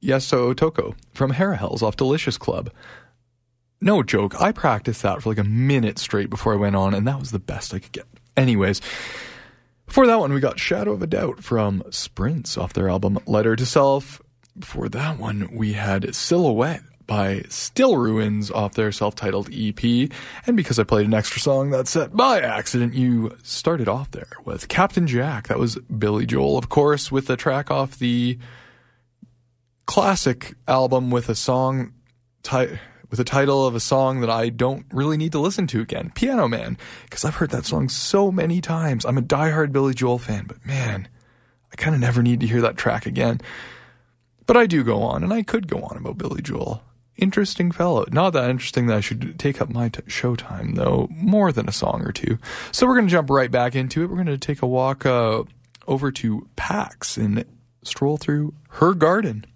Yaso 0.00 0.54
Otoko 0.54 0.94
from 1.12 1.32
HARAHELLS 1.32 1.82
off 1.82 1.96
Delicious 1.96 2.38
Club. 2.38 2.70
No 3.80 4.04
joke, 4.04 4.40
I 4.40 4.52
practiced 4.52 5.02
that 5.02 5.22
for 5.22 5.30
like 5.30 5.38
a 5.38 5.44
minute 5.44 5.98
straight 5.98 6.30
before 6.30 6.52
I 6.52 6.56
went 6.56 6.76
on, 6.76 6.94
and 6.94 7.06
that 7.08 7.18
was 7.18 7.32
the 7.32 7.40
best 7.40 7.74
I 7.74 7.80
could 7.80 7.92
get. 7.92 8.06
Anyways, 8.36 8.80
before 9.86 10.06
that 10.06 10.20
one, 10.20 10.32
we 10.32 10.38
got 10.38 10.60
Shadow 10.60 10.92
of 10.92 11.02
a 11.02 11.06
Doubt 11.08 11.42
from 11.42 11.82
Sprints 11.90 12.56
off 12.56 12.72
their 12.74 12.88
album 12.88 13.18
Letter 13.26 13.56
to 13.56 13.66
Self. 13.66 14.22
Before 14.58 14.88
that 14.88 15.18
one, 15.18 15.48
we 15.52 15.74
had 15.74 16.14
Silhouette 16.14 16.82
by 17.06 17.42
Still 17.48 17.96
Ruins 17.96 18.52
off 18.52 18.74
their 18.74 18.92
self 18.92 19.14
titled 19.16 19.48
EP. 19.52 20.10
And 20.46 20.56
because 20.56 20.78
I 20.78 20.84
played 20.84 21.06
an 21.06 21.14
extra 21.14 21.40
song 21.40 21.70
that 21.70 21.88
set 21.88 22.14
by 22.16 22.40
accident, 22.40 22.94
you 22.94 23.36
started 23.42 23.88
off 23.88 24.12
there 24.12 24.28
with 24.44 24.68
Captain 24.68 25.06
Jack. 25.06 25.48
That 25.48 25.58
was 25.58 25.76
Billy 25.76 26.24
Joel, 26.24 26.56
of 26.56 26.68
course, 26.68 27.10
with 27.10 27.26
the 27.26 27.36
track 27.36 27.70
off 27.70 27.98
the 27.98 28.38
classic 29.86 30.54
album 30.68 31.10
with 31.10 31.28
a 31.28 31.34
song 31.34 31.92
with 32.48 33.18
the 33.18 33.24
title 33.24 33.66
of 33.66 33.74
a 33.74 33.80
song 33.80 34.20
that 34.20 34.30
I 34.30 34.48
don't 34.48 34.86
really 34.92 35.16
need 35.16 35.32
to 35.32 35.40
listen 35.40 35.66
to 35.68 35.80
again, 35.80 36.12
Piano 36.14 36.46
Man, 36.46 36.78
because 37.04 37.24
I've 37.24 37.34
heard 37.34 37.50
that 37.50 37.66
song 37.66 37.88
so 37.88 38.30
many 38.30 38.60
times. 38.60 39.04
I'm 39.04 39.18
a 39.18 39.22
diehard 39.22 39.72
Billy 39.72 39.94
Joel 39.94 40.18
fan, 40.18 40.44
but 40.46 40.64
man, 40.64 41.08
I 41.72 41.76
kind 41.76 41.94
of 41.94 42.00
never 42.00 42.22
need 42.22 42.38
to 42.40 42.46
hear 42.46 42.60
that 42.60 42.76
track 42.76 43.04
again. 43.04 43.40
But 44.50 44.56
I 44.56 44.66
do 44.66 44.82
go 44.82 45.04
on, 45.04 45.22
and 45.22 45.32
I 45.32 45.44
could 45.44 45.68
go 45.68 45.80
on 45.80 45.96
about 45.96 46.18
Billy 46.18 46.42
Joel. 46.42 46.82
Interesting 47.16 47.70
fellow. 47.70 48.04
Not 48.10 48.30
that 48.30 48.50
interesting 48.50 48.88
that 48.88 48.96
I 48.96 49.00
should 49.00 49.38
take 49.38 49.60
up 49.60 49.70
my 49.70 49.90
t- 49.90 50.02
show 50.08 50.34
time, 50.34 50.74
though, 50.74 51.06
more 51.12 51.52
than 51.52 51.68
a 51.68 51.72
song 51.72 52.02
or 52.02 52.10
two. 52.10 52.36
So 52.72 52.84
we're 52.84 52.96
going 52.96 53.06
to 53.06 53.12
jump 53.12 53.30
right 53.30 53.48
back 53.48 53.76
into 53.76 54.02
it. 54.02 54.08
We're 54.08 54.16
going 54.16 54.26
to 54.26 54.38
take 54.38 54.60
a 54.60 54.66
walk 54.66 55.06
uh, 55.06 55.44
over 55.86 56.10
to 56.10 56.48
PACKS 56.56 57.16
and 57.16 57.44
stroll 57.84 58.16
through 58.16 58.54
her 58.70 58.92
garden. 58.92 59.46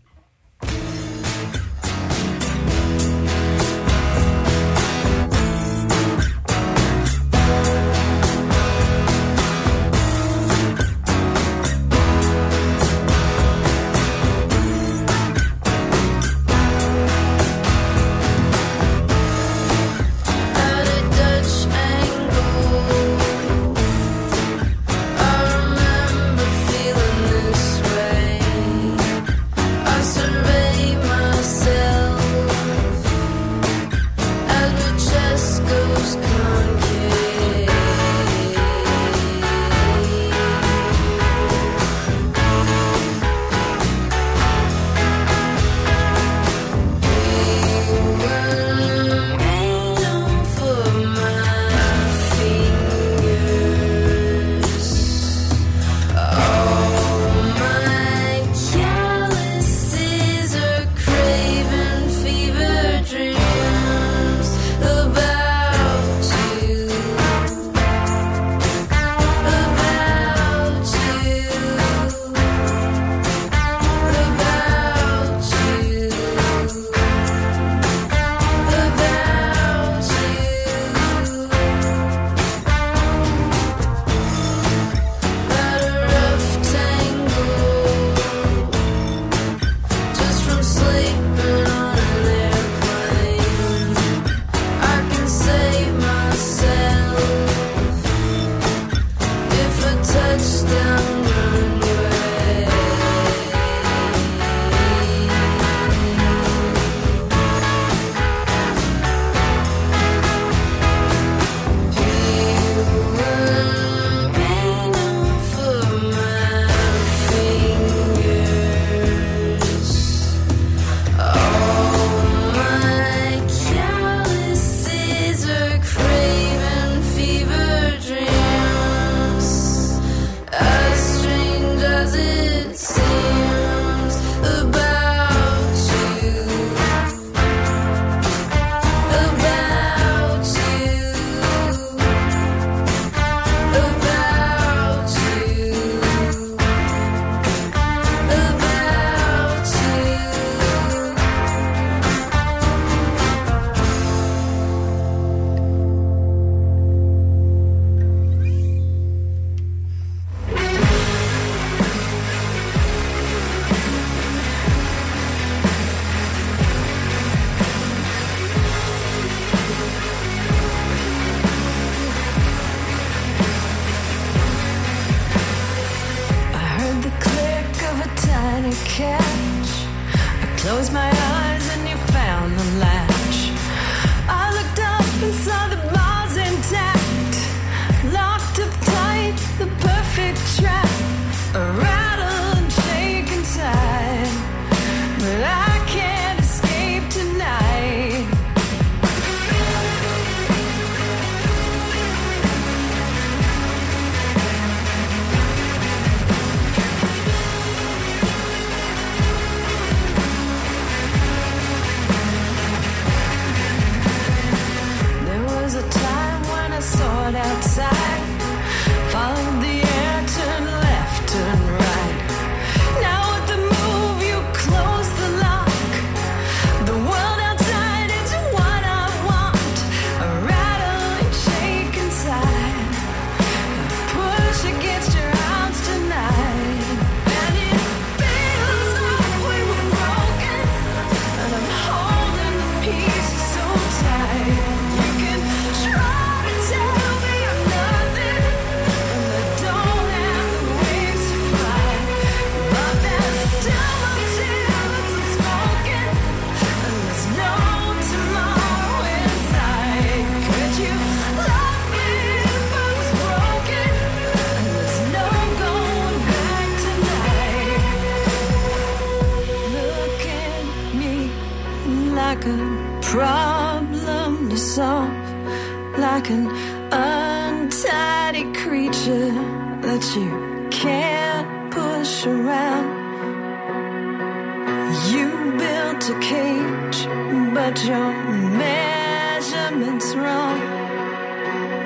Measurements 288.65 290.09
wrong. 290.15 290.61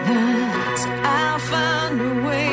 But 0.07 0.81
I'll 1.17 1.39
find 1.53 2.01
a 2.01 2.27
way, 2.27 2.48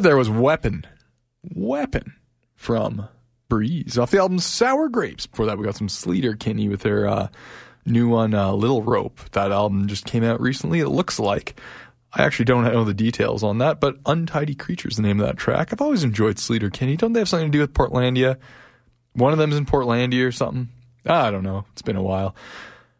There 0.00 0.16
was 0.16 0.30
Weapon. 0.30 0.86
Weapon 1.54 2.14
from 2.54 3.08
Breeze 3.50 3.98
off 3.98 4.10
the 4.10 4.18
album 4.18 4.38
Sour 4.38 4.88
Grapes. 4.88 5.26
Before 5.26 5.44
that, 5.44 5.58
we 5.58 5.64
got 5.64 5.76
some 5.76 5.88
Sleater 5.88 6.38
Kinney 6.38 6.70
with 6.70 6.80
their 6.80 7.06
uh, 7.06 7.28
new 7.84 8.08
one, 8.08 8.32
uh, 8.32 8.52
Little 8.52 8.82
Rope. 8.82 9.20
That 9.32 9.52
album 9.52 9.88
just 9.88 10.06
came 10.06 10.24
out 10.24 10.40
recently. 10.40 10.80
It 10.80 10.88
looks 10.88 11.18
like. 11.18 11.60
I 12.14 12.22
actually 12.22 12.46
don't 12.46 12.64
know 12.64 12.82
the 12.82 12.94
details 12.94 13.44
on 13.44 13.58
that, 13.58 13.78
but 13.78 13.98
Untidy 14.06 14.54
Creatures, 14.54 14.96
the 14.96 15.02
name 15.02 15.20
of 15.20 15.26
that 15.26 15.36
track. 15.36 15.70
I've 15.70 15.82
always 15.82 16.02
enjoyed 16.02 16.36
Sleater 16.36 16.72
Kinney. 16.72 16.96
Don't 16.96 17.12
they 17.12 17.20
have 17.20 17.28
something 17.28 17.52
to 17.52 17.56
do 17.56 17.60
with 17.60 17.74
Portlandia? 17.74 18.38
One 19.12 19.32
of 19.32 19.38
them's 19.38 19.56
in 19.56 19.66
Portlandia 19.66 20.26
or 20.26 20.32
something. 20.32 20.70
I 21.04 21.30
don't 21.30 21.44
know. 21.44 21.66
It's 21.72 21.82
been 21.82 21.96
a 21.96 22.02
while. 22.02 22.34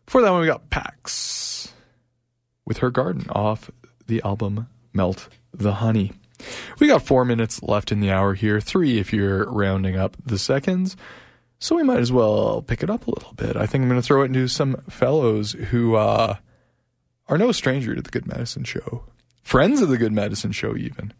Before 0.05 0.21
that 0.21 0.31
one, 0.31 0.43
we 0.43 0.47
got 0.47 0.69
PACKS 0.69 1.73
with 2.67 2.79
her 2.79 2.91
garden 2.91 3.27
off 3.31 3.71
the 4.07 4.21
album 4.23 4.69
Melt 4.93 5.29
the 5.53 5.73
Honey. 5.75 6.13
We 6.79 6.87
got 6.87 7.03
four 7.03 7.25
minutes 7.25 7.63
left 7.63 7.93
in 7.93 8.01
the 8.01 8.11
hour 8.11 8.35
here, 8.35 8.61
three 8.61 8.99
if 8.99 9.13
you're 9.13 9.51
rounding 9.51 9.97
up 9.97 10.17
the 10.25 10.39
seconds. 10.39 10.97
So 11.59 11.77
we 11.77 11.83
might 11.83 12.01
as 12.01 12.11
well 12.11 12.63
pick 12.63 12.83
it 12.83 12.89
up 12.89 13.07
a 13.07 13.11
little 13.11 13.35
bit. 13.35 13.57
I 13.57 13.67
think 13.67 13.83
I'm 13.83 13.89
going 13.89 14.01
to 14.01 14.07
throw 14.07 14.23
it 14.23 14.27
into 14.27 14.49
some 14.49 14.77
fellows 14.89 15.53
who 15.53 15.95
uh, 15.95 16.37
are 17.29 17.39
no 17.39 17.53
stranger 17.53 17.95
to 17.95 18.01
the 18.01 18.11
Good 18.11 18.27
Medicine 18.27 18.65
Show, 18.65 19.05
friends 19.43 19.83
of 19.83 19.91
the 19.91 19.99
Good 19.99 20.13
Medicine 20.13 20.53
Show, 20.53 20.77
even. 20.77 21.13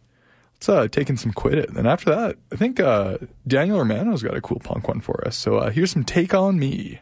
Let's 0.55 0.69
uh, 0.69 0.87
take 0.87 1.09
in 1.09 1.17
some 1.17 1.31
Quit 1.31 1.57
It. 1.57 1.69
And 1.69 1.87
after 1.87 2.09
that, 2.13 2.37
I 2.51 2.55
think 2.55 2.79
uh, 2.79 3.17
Daniel 3.47 3.79
Romano's 3.79 4.23
got 4.23 4.37
a 4.37 4.41
cool 4.41 4.59
punk 4.59 4.87
one 4.87 4.99
for 4.99 5.25
us. 5.27 5.35
So 5.35 5.57
uh, 5.57 5.69
here's 5.69 5.91
some 5.91 6.03
Taikon 6.03 6.57
Mi. 6.57 6.99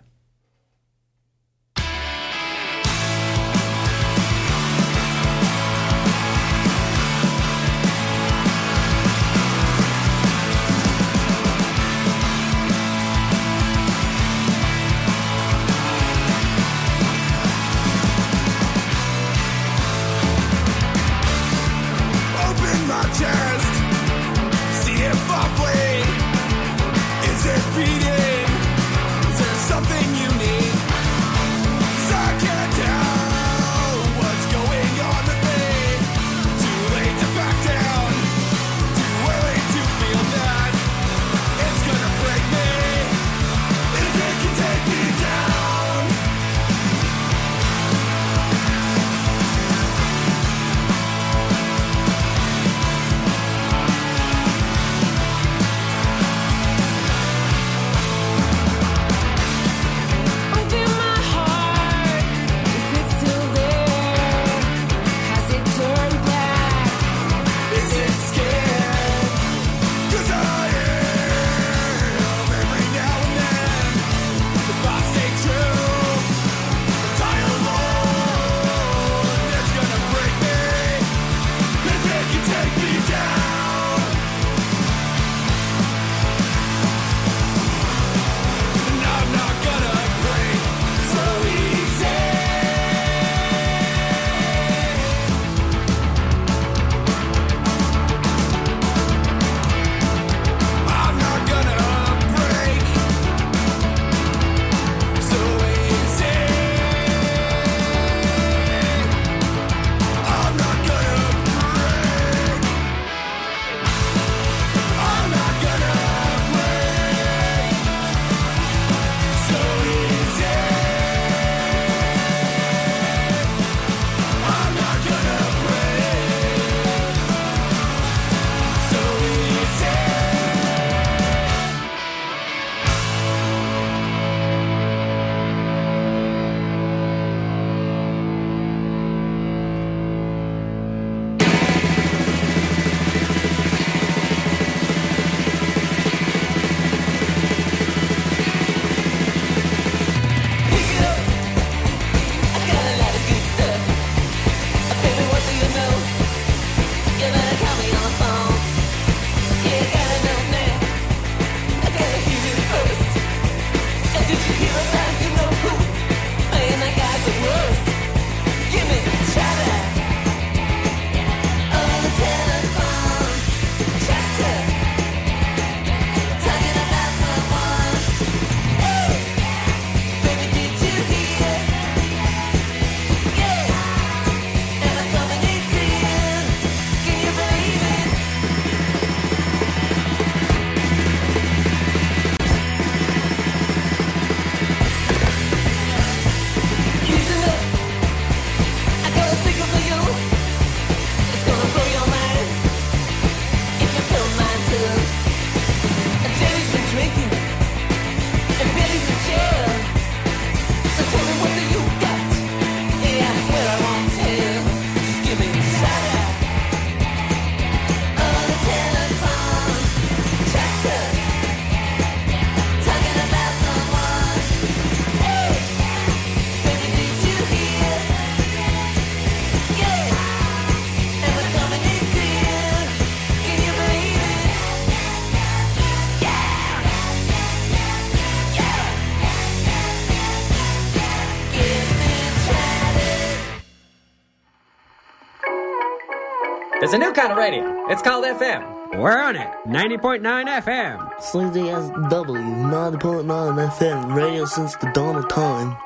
There's 246.90 247.04
a 247.04 247.06
new 247.06 247.14
kind 247.14 247.32
of 247.32 247.38
radio. 247.38 247.86
It's 247.90 248.02
called 248.02 248.26
FM. 248.26 248.98
We're 248.98 249.22
on 249.22 249.36
it. 249.36 249.48
90.9 249.68 250.22
FM. 250.24 251.22
Sling 251.22 251.52
W. 251.52 252.42
90.9 252.42 253.70
FM, 253.70 254.16
radio 254.16 254.46
since 254.46 254.76
the 254.78 254.90
dawn 254.96 255.16
of 255.16 255.30
time. 255.30 255.78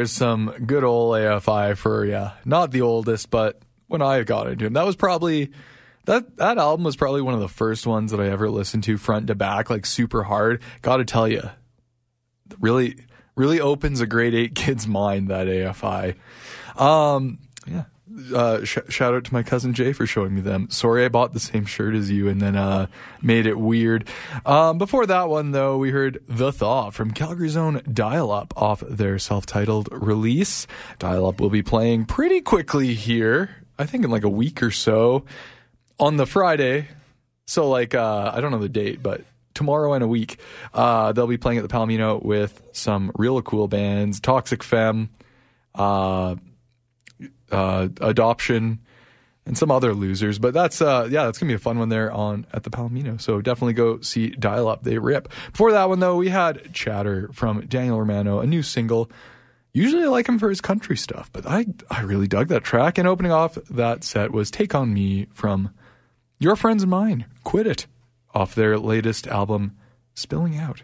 There's 0.00 0.12
some 0.12 0.64
good 0.64 0.82
old 0.82 1.14
AFI 1.14 1.76
for 1.76 2.06
yeah, 2.06 2.30
not 2.46 2.70
the 2.70 2.80
oldest, 2.80 3.28
but 3.28 3.60
when 3.86 4.00
I 4.00 4.22
got 4.22 4.46
into 4.46 4.64
him, 4.64 4.72
that 4.72 4.86
was 4.86 4.96
probably 4.96 5.50
that 6.06 6.38
that 6.38 6.56
album 6.56 6.84
was 6.84 6.96
probably 6.96 7.20
one 7.20 7.34
of 7.34 7.40
the 7.40 7.48
first 7.48 7.86
ones 7.86 8.10
that 8.10 8.18
I 8.18 8.28
ever 8.28 8.48
listened 8.48 8.84
to 8.84 8.96
front 8.96 9.26
to 9.26 9.34
back, 9.34 9.68
like 9.68 9.84
super 9.84 10.22
hard. 10.22 10.62
Got 10.80 10.96
to 10.96 11.04
tell 11.04 11.28
you, 11.28 11.42
really, 12.58 12.96
really 13.36 13.60
opens 13.60 14.00
a 14.00 14.06
grade 14.06 14.34
eight 14.34 14.54
kid's 14.54 14.88
mind. 14.88 15.28
That 15.28 15.48
AFI. 15.48 16.16
Um. 16.80 17.38
Uh, 18.34 18.64
sh- 18.64 18.78
shout 18.88 19.14
out 19.14 19.24
to 19.24 19.32
my 19.32 19.42
cousin 19.42 19.72
Jay 19.72 19.92
for 19.92 20.06
showing 20.06 20.34
me 20.34 20.40
them. 20.40 20.68
Sorry, 20.70 21.04
I 21.04 21.08
bought 21.08 21.32
the 21.32 21.40
same 21.40 21.64
shirt 21.64 21.94
as 21.94 22.10
you 22.10 22.28
and 22.28 22.40
then 22.40 22.56
uh, 22.56 22.86
made 23.22 23.46
it 23.46 23.58
weird. 23.58 24.08
Um, 24.44 24.78
before 24.78 25.06
that 25.06 25.28
one, 25.28 25.52
though, 25.52 25.78
we 25.78 25.90
heard 25.90 26.20
The 26.28 26.52
Thaw 26.52 26.90
from 26.90 27.12
Calgary's 27.12 27.56
own 27.56 27.82
Dial 27.92 28.32
Up 28.32 28.52
off 28.56 28.80
their 28.80 29.18
self 29.18 29.46
titled 29.46 29.88
release. 29.92 30.66
Dial 30.98 31.26
Up 31.26 31.40
will 31.40 31.50
be 31.50 31.62
playing 31.62 32.06
pretty 32.06 32.40
quickly 32.40 32.94
here, 32.94 33.50
I 33.78 33.86
think 33.86 34.04
in 34.04 34.10
like 34.10 34.24
a 34.24 34.28
week 34.28 34.62
or 34.62 34.70
so 34.70 35.24
on 35.98 36.16
the 36.16 36.26
Friday. 36.26 36.88
So, 37.46 37.68
like, 37.68 37.94
uh, 37.94 38.32
I 38.34 38.40
don't 38.40 38.50
know 38.50 38.58
the 38.58 38.68
date, 38.68 39.02
but 39.02 39.22
tomorrow 39.54 39.92
and 39.92 40.02
a 40.02 40.08
week, 40.08 40.38
uh, 40.74 41.12
they'll 41.12 41.26
be 41.26 41.36
playing 41.36 41.58
at 41.58 41.68
the 41.68 41.72
Palomino 41.74 42.22
with 42.22 42.62
some 42.72 43.12
real 43.16 43.40
cool 43.42 43.68
bands 43.68 44.20
Toxic 44.20 44.62
Femme, 44.62 45.10
uh, 47.50 47.88
Adoption, 48.00 48.80
and 49.46 49.56
some 49.56 49.70
other 49.70 49.94
losers. 49.94 50.38
But 50.38 50.54
that's, 50.54 50.80
uh, 50.80 51.08
yeah, 51.10 51.24
that's 51.24 51.38
to 51.48 51.52
be 51.52 51.54
a 51.54 51.58
fun 51.58 51.78
one 51.78 51.88
there 51.88 52.12
on 52.12 52.46
at 52.52 52.62
the 52.62 52.70
Palomino. 52.70 53.20
So, 53.20 53.40
definitely 53.40 53.72
go 53.72 54.00
see 54.00 54.28
Dial 54.30 54.68
Up. 54.68 54.84
They 54.84 54.98
rip. 54.98 55.28
Before 55.52 55.72
that 55.72 55.88
one, 55.88 56.00
though, 56.00 56.16
we 56.16 56.28
had 56.28 56.72
Chatter 56.72 57.30
from 57.32 57.62
Daniel 57.66 57.98
Romano, 57.98 58.40
a 58.40 58.46
new 58.46 58.62
single. 58.62 59.10
Usually 59.72 60.02
I 60.02 60.08
like 60.08 60.28
him 60.28 60.38
for 60.38 60.48
his 60.48 60.60
country 60.60 60.96
stuff, 60.96 61.30
but 61.32 61.46
I, 61.46 61.66
I 61.90 62.02
really 62.02 62.26
dug 62.26 62.48
that 62.48 62.64
track. 62.64 62.98
And 62.98 63.06
opening 63.06 63.32
off 63.32 63.56
that 63.70 64.02
set 64.02 64.32
was 64.32 64.50
Taikon 64.50 64.92
Mi 64.92 65.26
from 65.32 65.72
your 66.38 66.56
friends 66.56 66.82
and 66.82 66.90
mine, 66.90 67.26
Quit 67.44 67.66
It, 67.66 67.86
off 68.34 68.54
their 68.54 68.78
latest 68.78 69.26
album, 69.26 69.76
Spilling 70.14 70.56
Out. 70.56 70.82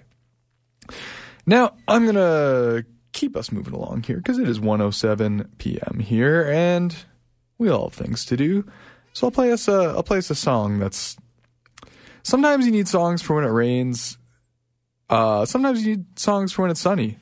Now, 1.47 1.75
I'm 1.89 2.05
to 2.14 2.87
keep 3.17 3.35
us 3.35 3.51
moving 3.51 3.75
along 3.75 4.03
here 4.03 4.19
because 4.19 4.39
it 4.39 4.49
is 4.49 4.61
107 4.61 5.51
p.m. 5.59 5.99
here 5.99 6.49
and 6.53 6.95
we 7.59 7.71
all 7.71 7.89
have 7.89 7.95
things 7.95 8.27
to 8.27 8.37
do. 8.37 8.64
So 9.14 9.27
I'll 9.27 9.31
play 9.31 9.51
us 9.51 9.67
a, 9.67 9.95
I'll 9.97 10.03
play 10.03 10.19
us 10.19 10.29
a 10.29 10.35
song 10.35 10.79
that's 10.79 11.17
sometimes 12.23 12.67
you 12.67 12.73
need 12.73 12.87
songs 12.87 13.23
for 13.23 13.35
when 13.35 13.45
it 13.45 13.49
rains. 13.49 14.19
Uh, 15.09 15.47
sometimes 15.47 15.85
you 15.85 15.97
need 15.97 16.19
songs 16.19 16.53
for 16.53 16.62
when 16.62 16.71
it's 16.71 16.81
sunny. 16.81 17.19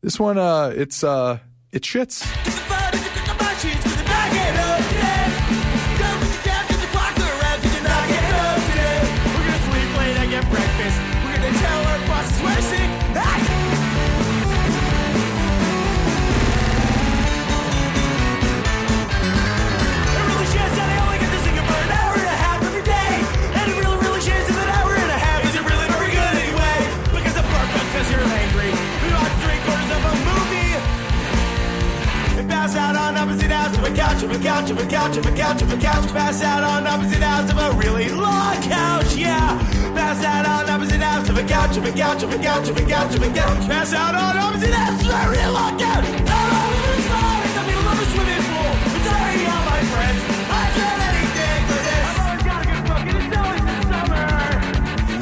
This 0.00 0.20
one, 0.20 0.38
uh, 0.38 0.72
it's, 0.74 1.02
uh, 1.02 1.40
it 1.72 1.82
shits. 1.82 2.75
Ends 41.76 41.88
of 41.88 41.94
a 41.94 41.98
couch, 41.98 42.22
of 42.22 42.32
a 42.32 42.38
couch, 42.38 42.68
of 42.68 42.76
a 42.76 42.80
couch, 42.80 43.14
of 43.14 43.22
a 43.22 43.22
couch, 43.22 43.22
of 43.22 43.22
a 43.22 43.28
couch. 43.34 43.68
Pass 43.68 43.92
out 43.92 44.14
on 44.14 44.36
opposite 44.36 44.72
ends 44.72 45.02
of 45.04 45.12
a 45.12 45.30
really 45.30 45.52
long 45.52 45.78
couch. 45.78 46.04
Out 46.04 46.52
on 46.56 46.72
the 46.72 47.02
side, 47.04 47.44
in 47.46 47.52
the 47.56 47.64
middle 47.68 47.88
of 47.92 47.98
a 48.00 48.06
swimming 48.12 48.44
pool. 48.48 48.72
Sorry, 49.04 49.44
all 49.44 49.64
my 49.68 49.80
friends. 49.92 50.20
Do 50.76 50.82
anything 51.08 51.60
for 51.68 51.80
this. 51.88 52.08
I've 52.16 52.24
always 52.24 52.42
got 52.48 52.58
a 52.62 52.66
good 52.66 52.82
book, 52.88 53.04
and 53.06 53.16
it's 53.20 53.36
always 53.36 53.64
been 53.68 53.82
summer. 53.92 54.24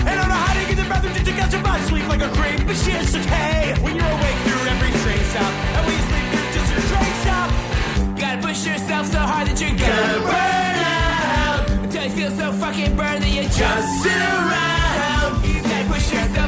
And 0.04 0.14
I 0.14 0.14
don't 0.14 0.30
know 0.30 0.42
how 0.46 0.54
to 0.54 0.62
get 0.68 0.76
the 0.78 0.86
bathroom 0.86 1.14
just 1.14 1.26
to 1.26 1.34
catch 1.34 1.54
a 1.54 1.60
butt 1.62 1.80
sleep 1.90 2.06
like 2.08 2.22
a 2.22 2.30
creep, 2.38 2.60
but 2.66 2.76
shit's 2.78 3.14
okay. 3.14 3.74
When 3.82 3.92
you're 3.98 4.14
awake 4.14 4.38
through 4.46 4.62
every 4.70 4.92
trace 5.02 5.34
out, 5.42 5.52
and 5.74 5.82
when 5.86 5.94
you 5.98 6.04
sleep 6.06 6.26
through 6.32 6.50
just 6.54 6.70
your 6.70 6.84
trace 6.86 7.26
out. 7.34 7.50
You 7.98 8.20
gotta 8.22 8.38
push 8.46 8.60
yourself 8.66 9.04
so 9.10 9.18
hard 9.18 9.48
that 9.50 9.58
you're 9.58 9.74
gonna 9.74 10.22
burn 10.22 10.76
out. 10.94 11.66
Until 11.82 12.04
you 12.06 12.12
feel 12.14 12.30
so 12.30 12.46
fucking 12.52 12.94
burned 12.94 13.22
that 13.26 13.32
you 13.32 13.42
just 13.42 13.86
sit 14.02 14.22
around. 14.38 15.42
You 15.42 15.60
gotta 15.62 15.86
push 15.90 16.06
yourself 16.14 16.43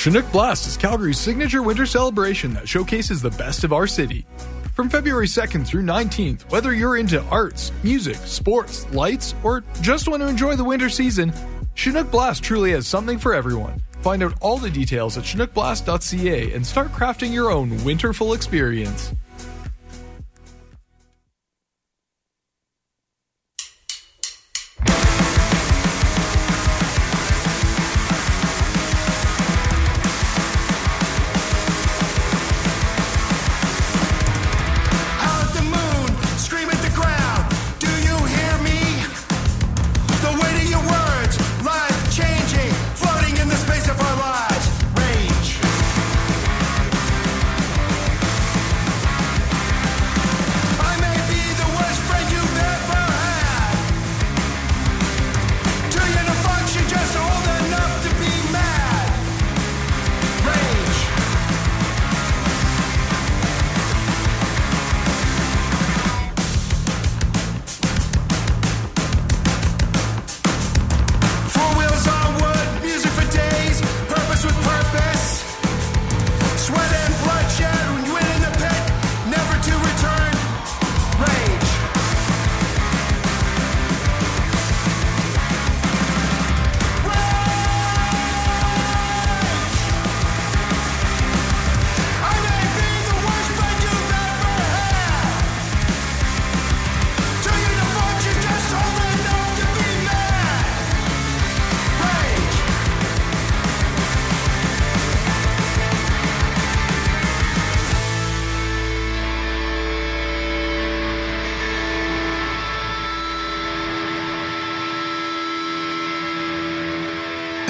Chinook 0.00 0.32
Blast 0.32 0.66
is 0.66 0.78
Calgary's 0.78 1.18
signature 1.18 1.62
winter 1.62 1.84
celebration 1.84 2.54
that 2.54 2.66
showcases 2.66 3.20
the 3.20 3.32
best 3.32 3.64
of 3.64 3.74
our 3.74 3.86
city. 3.86 4.24
From 4.72 4.88
February 4.88 5.26
2nd 5.26 5.66
through 5.66 5.82
19th, 5.82 6.50
whether 6.50 6.72
you're 6.72 6.96
into 6.96 7.22
arts, 7.24 7.70
music, 7.82 8.16
sports, 8.16 8.90
lights, 8.94 9.34
or 9.44 9.62
just 9.82 10.08
want 10.08 10.22
to 10.22 10.26
enjoy 10.26 10.56
the 10.56 10.64
winter 10.64 10.88
season, 10.88 11.34
Chinook 11.74 12.10
Blast 12.10 12.42
truly 12.42 12.70
has 12.70 12.86
something 12.86 13.18
for 13.18 13.34
everyone. 13.34 13.78
Find 14.00 14.22
out 14.22 14.32
all 14.40 14.56
the 14.56 14.70
details 14.70 15.18
at 15.18 15.24
chinookblast.ca 15.24 16.54
and 16.54 16.66
start 16.66 16.92
crafting 16.92 17.34
your 17.34 17.50
own 17.50 17.68
winterful 17.80 18.34
experience. 18.34 19.12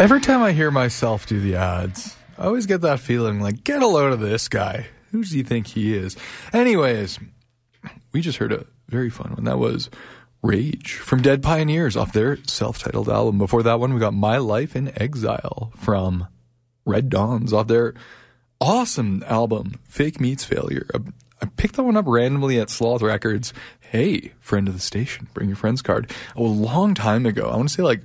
Every 0.00 0.22
time 0.22 0.42
I 0.42 0.52
hear 0.52 0.70
myself 0.70 1.26
do 1.26 1.40
the 1.40 1.56
ads, 1.56 2.16
I 2.38 2.46
always 2.46 2.64
get 2.64 2.80
that 2.80 3.00
feeling 3.00 3.38
like, 3.38 3.64
get 3.64 3.82
a 3.82 3.86
load 3.86 4.14
of 4.14 4.20
this 4.20 4.48
guy. 4.48 4.86
Who 5.10 5.20
does 5.20 5.32
he 5.32 5.42
think 5.42 5.66
he 5.66 5.94
is? 5.94 6.16
Anyways, 6.54 7.18
we 8.10 8.22
just 8.22 8.38
heard 8.38 8.50
a 8.50 8.64
very 8.88 9.10
fun 9.10 9.34
one. 9.34 9.44
That 9.44 9.58
was 9.58 9.90
Rage 10.40 10.94
from 10.94 11.20
Dead 11.20 11.42
Pioneers 11.42 11.98
off 11.98 12.14
their 12.14 12.38
self 12.44 12.78
titled 12.78 13.10
album. 13.10 13.36
Before 13.36 13.62
that 13.62 13.78
one, 13.78 13.92
we 13.92 14.00
got 14.00 14.14
My 14.14 14.38
Life 14.38 14.74
in 14.74 14.90
Exile 14.98 15.70
from 15.76 16.28
Red 16.86 17.10
Dons 17.10 17.52
off 17.52 17.66
their 17.66 17.92
awesome 18.58 19.22
album, 19.26 19.74
Fake 19.84 20.18
Meets 20.18 20.44
Failure. 20.44 20.86
I, 20.94 21.00
I 21.42 21.46
picked 21.58 21.76
that 21.76 21.82
one 21.82 21.98
up 21.98 22.06
randomly 22.08 22.58
at 22.58 22.70
Sloth 22.70 23.02
Records. 23.02 23.52
Hey, 23.80 24.32
friend 24.40 24.66
of 24.66 24.72
the 24.72 24.80
station, 24.80 25.28
bring 25.34 25.50
your 25.50 25.56
friend's 25.56 25.82
card. 25.82 26.10
A 26.36 26.42
long 26.42 26.94
time 26.94 27.26
ago. 27.26 27.50
I 27.50 27.56
want 27.56 27.68
to 27.68 27.74
say 27.74 27.82
like 27.82 28.00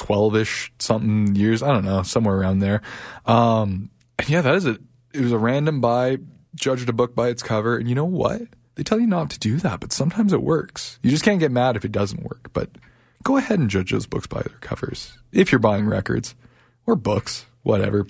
12 0.00 0.36
ish 0.36 0.72
something 0.78 1.36
years. 1.36 1.62
I 1.62 1.72
don't 1.72 1.84
know, 1.84 2.02
somewhere 2.02 2.38
around 2.38 2.60
there. 2.60 2.80
Um, 3.26 3.90
and 4.18 4.28
yeah, 4.28 4.40
that 4.40 4.54
is 4.54 4.64
it. 4.64 4.80
It 5.12 5.20
was 5.20 5.32
a 5.32 5.38
random 5.38 5.80
buy, 5.80 6.18
judged 6.54 6.88
a 6.88 6.92
book 6.92 7.14
by 7.14 7.28
its 7.28 7.42
cover. 7.42 7.76
And 7.76 7.88
you 7.88 7.94
know 7.94 8.06
what? 8.06 8.42
They 8.76 8.82
tell 8.82 8.98
you 8.98 9.06
not 9.06 9.28
to 9.30 9.38
do 9.38 9.58
that, 9.58 9.80
but 9.80 9.92
sometimes 9.92 10.32
it 10.32 10.42
works. 10.42 10.98
You 11.02 11.10
just 11.10 11.24
can't 11.24 11.38
get 11.38 11.52
mad 11.52 11.76
if 11.76 11.84
it 11.84 11.92
doesn't 11.92 12.22
work. 12.22 12.50
But 12.54 12.70
go 13.22 13.36
ahead 13.36 13.58
and 13.58 13.68
judge 13.68 13.90
those 13.90 14.06
books 14.06 14.26
by 14.26 14.40
their 14.40 14.56
covers 14.60 15.18
if 15.32 15.52
you're 15.52 15.58
buying 15.58 15.86
records 15.86 16.34
or 16.86 16.96
books, 16.96 17.44
whatever. 17.62 18.06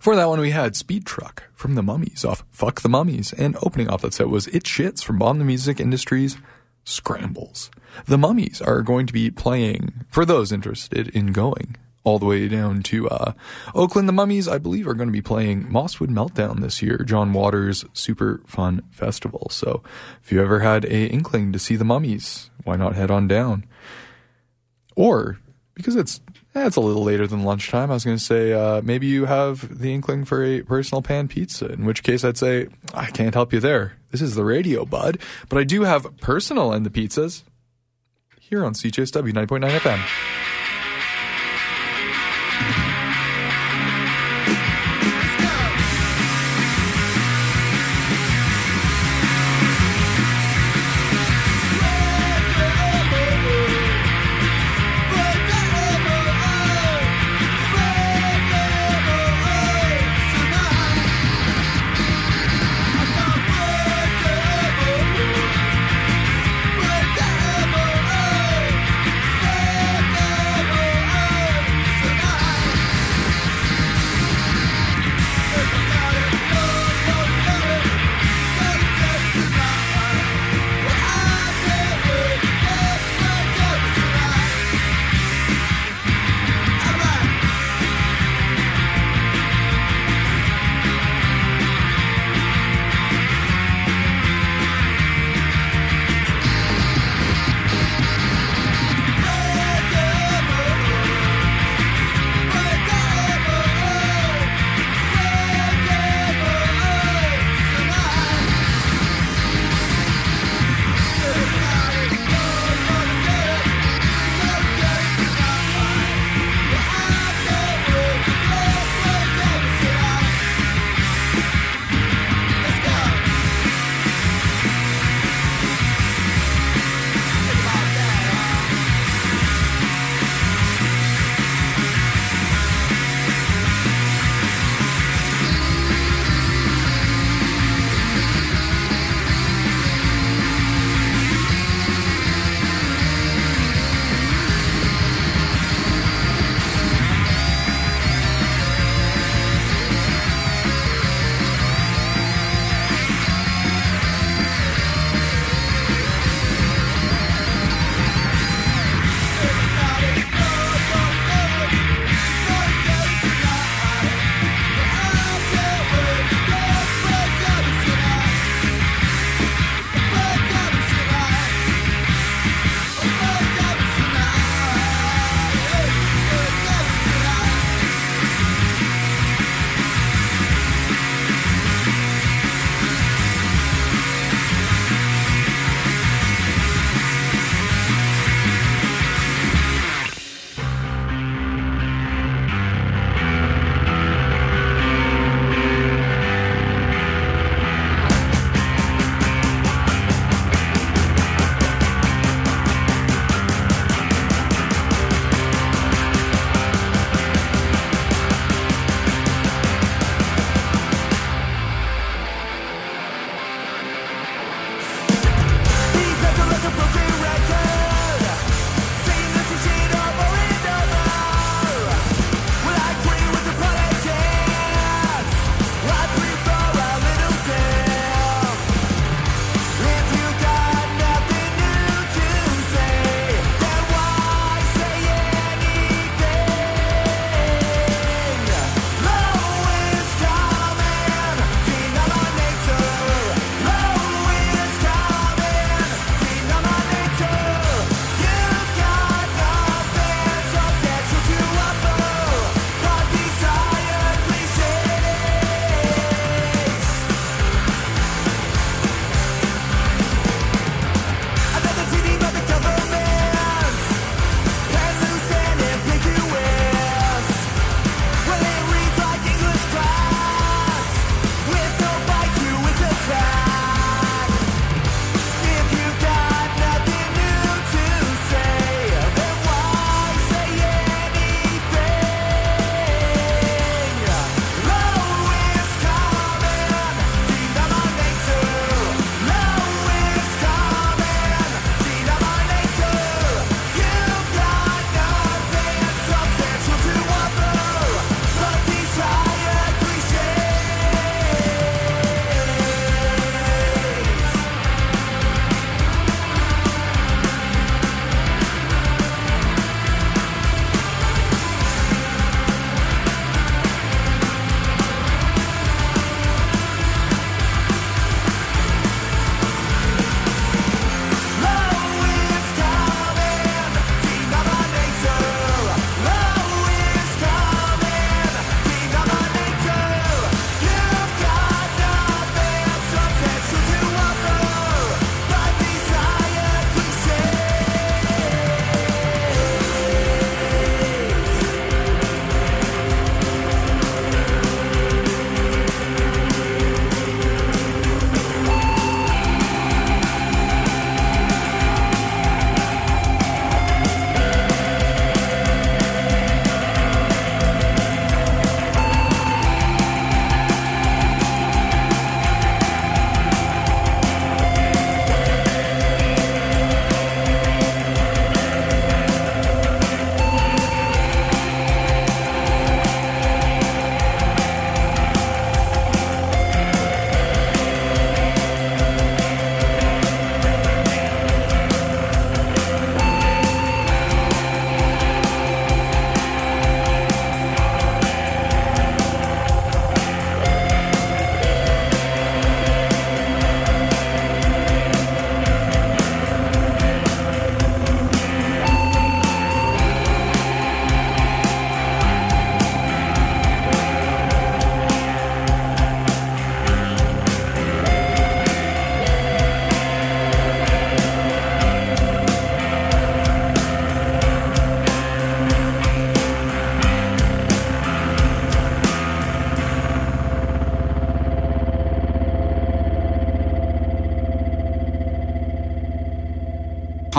For 0.00 0.16
that 0.16 0.28
one, 0.28 0.40
we 0.40 0.50
had 0.50 0.76
Speed 0.76 1.04
Truck 1.04 1.44
from 1.54 1.74
the 1.74 1.82
Mummies 1.82 2.24
off 2.24 2.44
Fuck 2.50 2.80
the 2.80 2.88
Mummies, 2.88 3.32
and 3.34 3.56
opening 3.62 3.88
off 3.88 4.02
that 4.02 4.14
set 4.14 4.28
was 4.28 4.46
It 4.48 4.64
Shits 4.64 5.02
from 5.02 5.18
Bomb 5.18 5.38
the 5.38 5.44
Music 5.44 5.78
Industry's 5.78 6.38
Scrambles. 6.84 7.70
The 8.06 8.18
Mummies 8.18 8.60
are 8.60 8.82
going 8.82 9.06
to 9.06 9.12
be 9.12 9.30
playing, 9.30 10.04
for 10.08 10.24
those 10.24 10.52
interested 10.52 11.08
in 11.08 11.32
going, 11.32 11.76
all 12.04 12.18
the 12.18 12.26
way 12.26 12.48
down 12.48 12.82
to 12.84 13.08
uh, 13.08 13.32
Oakland. 13.74 14.08
The 14.08 14.12
Mummies, 14.12 14.46
I 14.46 14.58
believe, 14.58 14.86
are 14.86 14.94
going 14.94 15.08
to 15.08 15.12
be 15.12 15.22
playing 15.22 15.64
Mosswood 15.64 16.08
Meltdown 16.08 16.60
this 16.60 16.82
year, 16.82 16.98
John 16.98 17.32
Waters' 17.32 17.84
super 17.92 18.40
fun 18.46 18.82
festival. 18.90 19.48
So 19.50 19.82
if 20.22 20.30
you 20.30 20.42
ever 20.42 20.60
had 20.60 20.84
a 20.84 21.06
inkling 21.06 21.52
to 21.52 21.58
see 21.58 21.76
the 21.76 21.84
Mummies, 21.84 22.50
why 22.64 22.76
not 22.76 22.94
head 22.94 23.10
on 23.10 23.26
down? 23.26 23.64
Or 24.96 25.38
because 25.74 25.96
it's 25.96 26.20
eh, 26.54 26.66
it's 26.66 26.76
a 26.76 26.80
little 26.80 27.02
later 27.02 27.26
than 27.26 27.42
lunchtime, 27.42 27.90
I 27.90 27.94
was 27.94 28.04
going 28.04 28.16
to 28.16 28.22
say 28.22 28.52
uh, 28.52 28.80
maybe 28.82 29.06
you 29.06 29.24
have 29.24 29.80
the 29.80 29.92
inkling 29.92 30.24
for 30.24 30.44
a 30.44 30.62
personal 30.62 31.02
pan 31.02 31.26
pizza. 31.26 31.66
In 31.72 31.84
which 31.84 32.02
case, 32.02 32.22
I'd 32.22 32.38
say 32.38 32.68
I 32.92 33.06
can't 33.06 33.34
help 33.34 33.52
you 33.52 33.60
there. 33.60 33.94
This 34.10 34.22
is 34.22 34.36
the 34.36 34.44
radio, 34.44 34.84
bud, 34.84 35.18
but 35.48 35.58
I 35.58 35.64
do 35.64 35.82
have 35.82 36.16
personal 36.18 36.72
and 36.72 36.86
the 36.86 36.90
pizzas 36.90 37.42
here 38.48 38.64
on 38.64 38.74
CJSW 38.74 39.32
9.9 39.32 39.78
FM. 39.80 40.53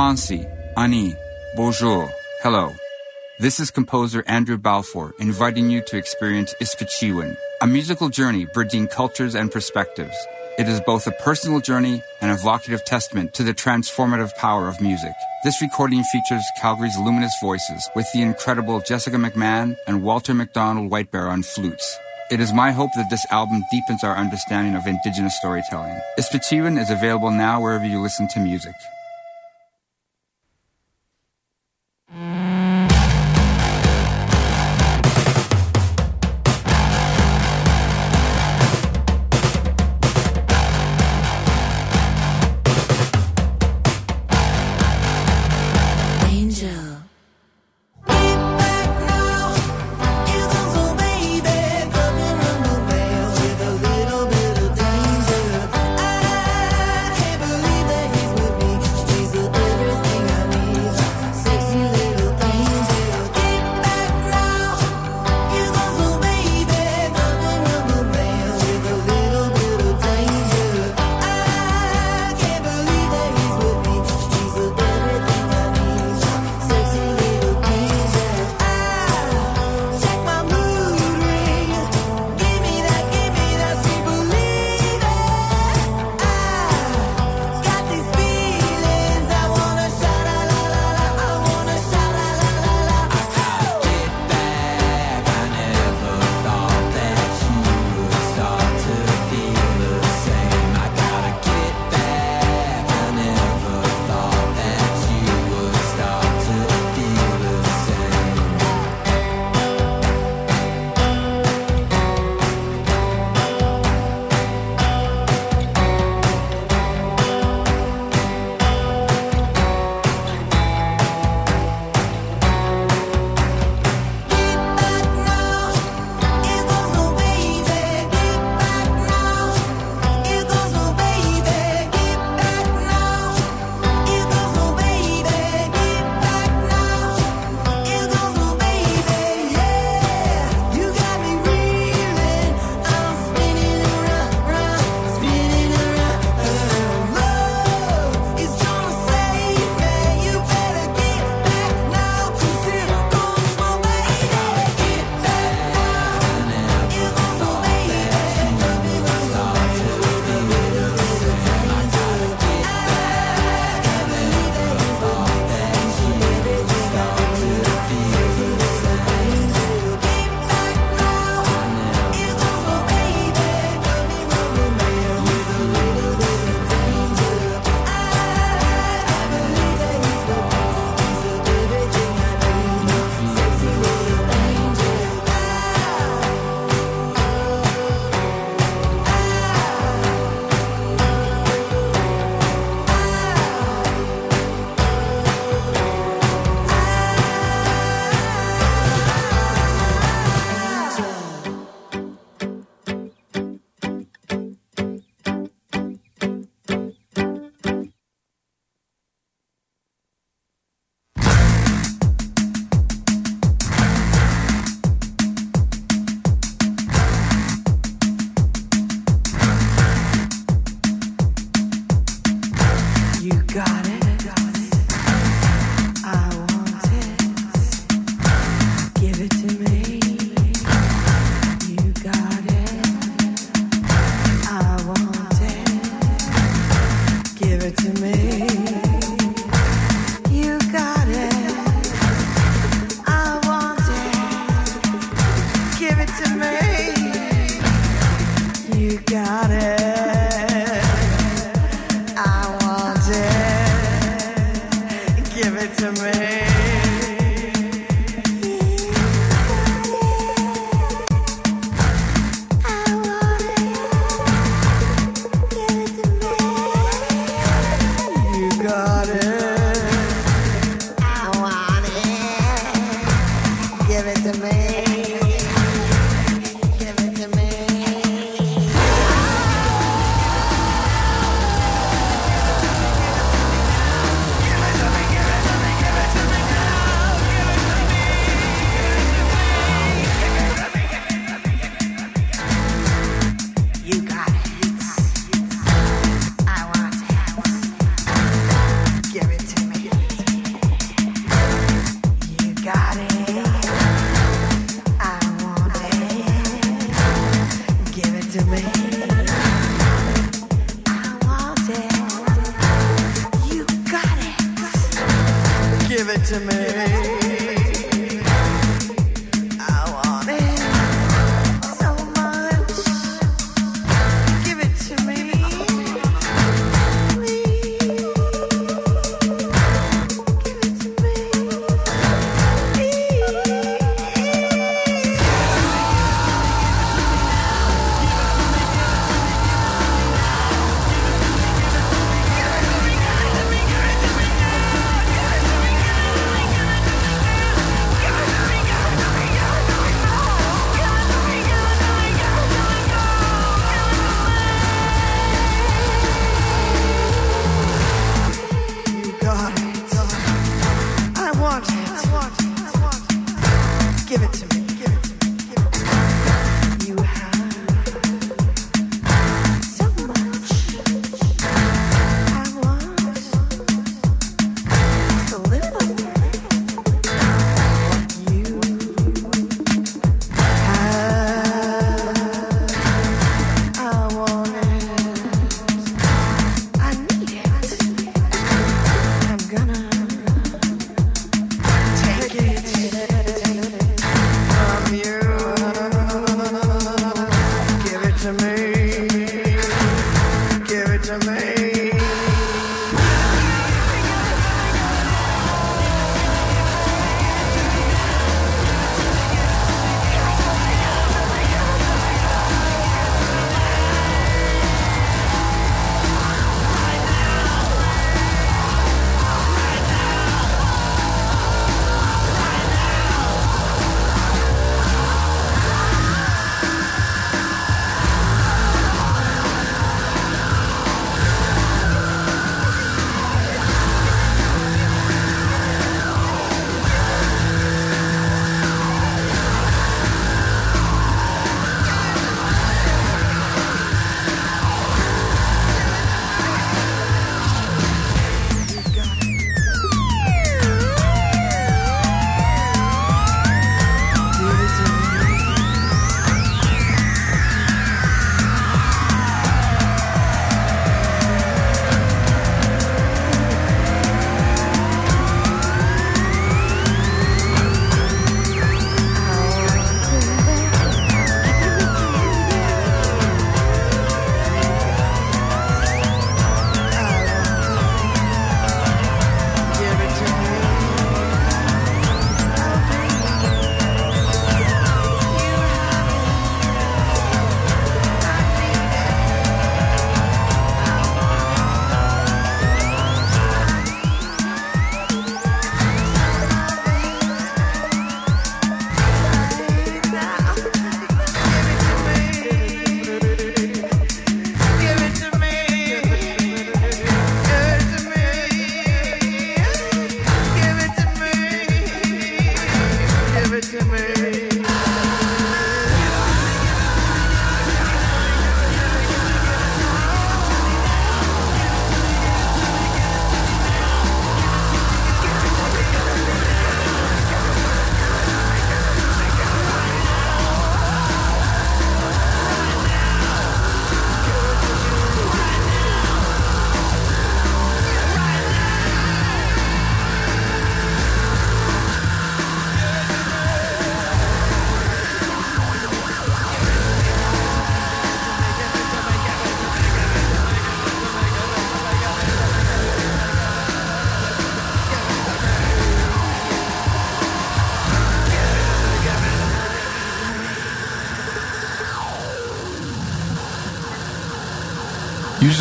Ponsi, 0.06 0.46
Ani, 0.78 1.16
Bonjour, 1.56 2.08
hello. 2.44 2.76
This 3.40 3.60
is 3.60 3.72
composer 3.72 4.24
Andrew 4.28 4.56
Balfour 4.56 5.16
inviting 5.18 5.72
you 5.72 5.82
to 5.88 5.98
experience 5.98 6.54
Ispachiwan, 6.62 7.36
a 7.60 7.66
musical 7.66 8.10
journey 8.10 8.46
bridging 8.54 8.86
cultures 8.86 9.34
and 9.34 9.52
perspectives. 9.52 10.16
It 10.60 10.70
is 10.70 10.80
both 10.82 11.08
a 11.08 11.24
personal 11.24 11.60
journey 11.60 12.04
and 12.22 12.30
a 12.30 12.36
evocative 12.36 12.86
testament 12.86 13.34
to 13.34 13.42
the 13.42 13.56
transformative 13.56 14.32
power 14.36 14.68
of 14.68 14.80
music. 14.80 15.16
This 15.44 15.60
recording 15.60 16.04
features 16.04 16.44
Calgary's 16.62 17.00
luminous 17.00 17.34
voices 17.42 17.90
with 17.96 18.06
the 18.14 18.22
incredible 18.22 18.82
Jessica 18.82 19.18
McMahon 19.18 19.76
and 19.88 20.04
Walter 20.04 20.36
McDonald 20.36 20.92
Whitebear 20.92 21.32
on 21.32 21.42
flutes. 21.42 21.98
It 22.30 22.40
is 22.40 22.54
my 22.54 22.72
hope 22.72 22.92
that 22.96 23.10
this 23.10 23.26
album 23.32 23.64
deepens 23.72 24.04
our 24.04 24.16
understanding 24.16 24.76
of 24.76 24.86
Indigenous 24.86 25.36
storytelling. 25.36 26.00
Ispachiwan 26.20 26.80
is 26.80 26.92
available 26.92 27.32
now 27.32 27.60
wherever 27.60 27.88
you 27.88 28.00
listen 28.00 28.28
to 28.36 28.40
music. 28.40 28.76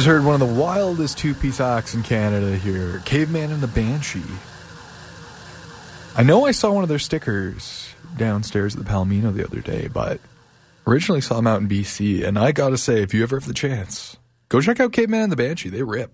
Just 0.05 0.13
heard 0.13 0.25
one 0.27 0.39
of 0.39 0.47
the 0.47 0.61
wildest 0.61 1.17
two 1.17 1.33
piece 1.33 1.61
acts 1.61 1.95
in 1.95 2.03
Canada 2.03 2.59
here 2.59 3.01
Caveman 3.07 3.51
and 3.51 3.63
the 3.63 3.67
Banshee. 3.67 4.21
I 6.15 6.23
know 6.23 6.45
I 6.45 6.51
saw 6.51 6.73
one 6.73 6.83
of 6.83 6.91
their 6.91 6.99
stickers 6.99 7.89
downstairs 8.15 8.77
at 8.77 8.85
the 8.85 8.91
Palomino 8.91 9.33
the 9.33 9.47
other 9.47 9.63
day, 9.63 9.89
but 9.89 10.21
originally 10.87 11.23
saw 11.23 11.37
them 11.37 11.47
out 11.47 11.63
in 11.63 11.71
BC. 11.71 12.23
And 12.23 12.39
I 12.39 12.53
gotta 12.53 12.77
say, 12.77 13.03
if 13.03 13.15
you 13.15 13.23
ever 13.23 13.41
have 13.41 13.49
the 13.49 13.55
chance, 13.55 14.19
go 14.51 14.61
check 14.61 14.79
out 14.79 14.93
Caveman 14.93 15.23
and 15.23 15.33
the 15.33 15.37
Banshee. 15.37 15.71
They 15.71 15.83
rip. 15.83 16.13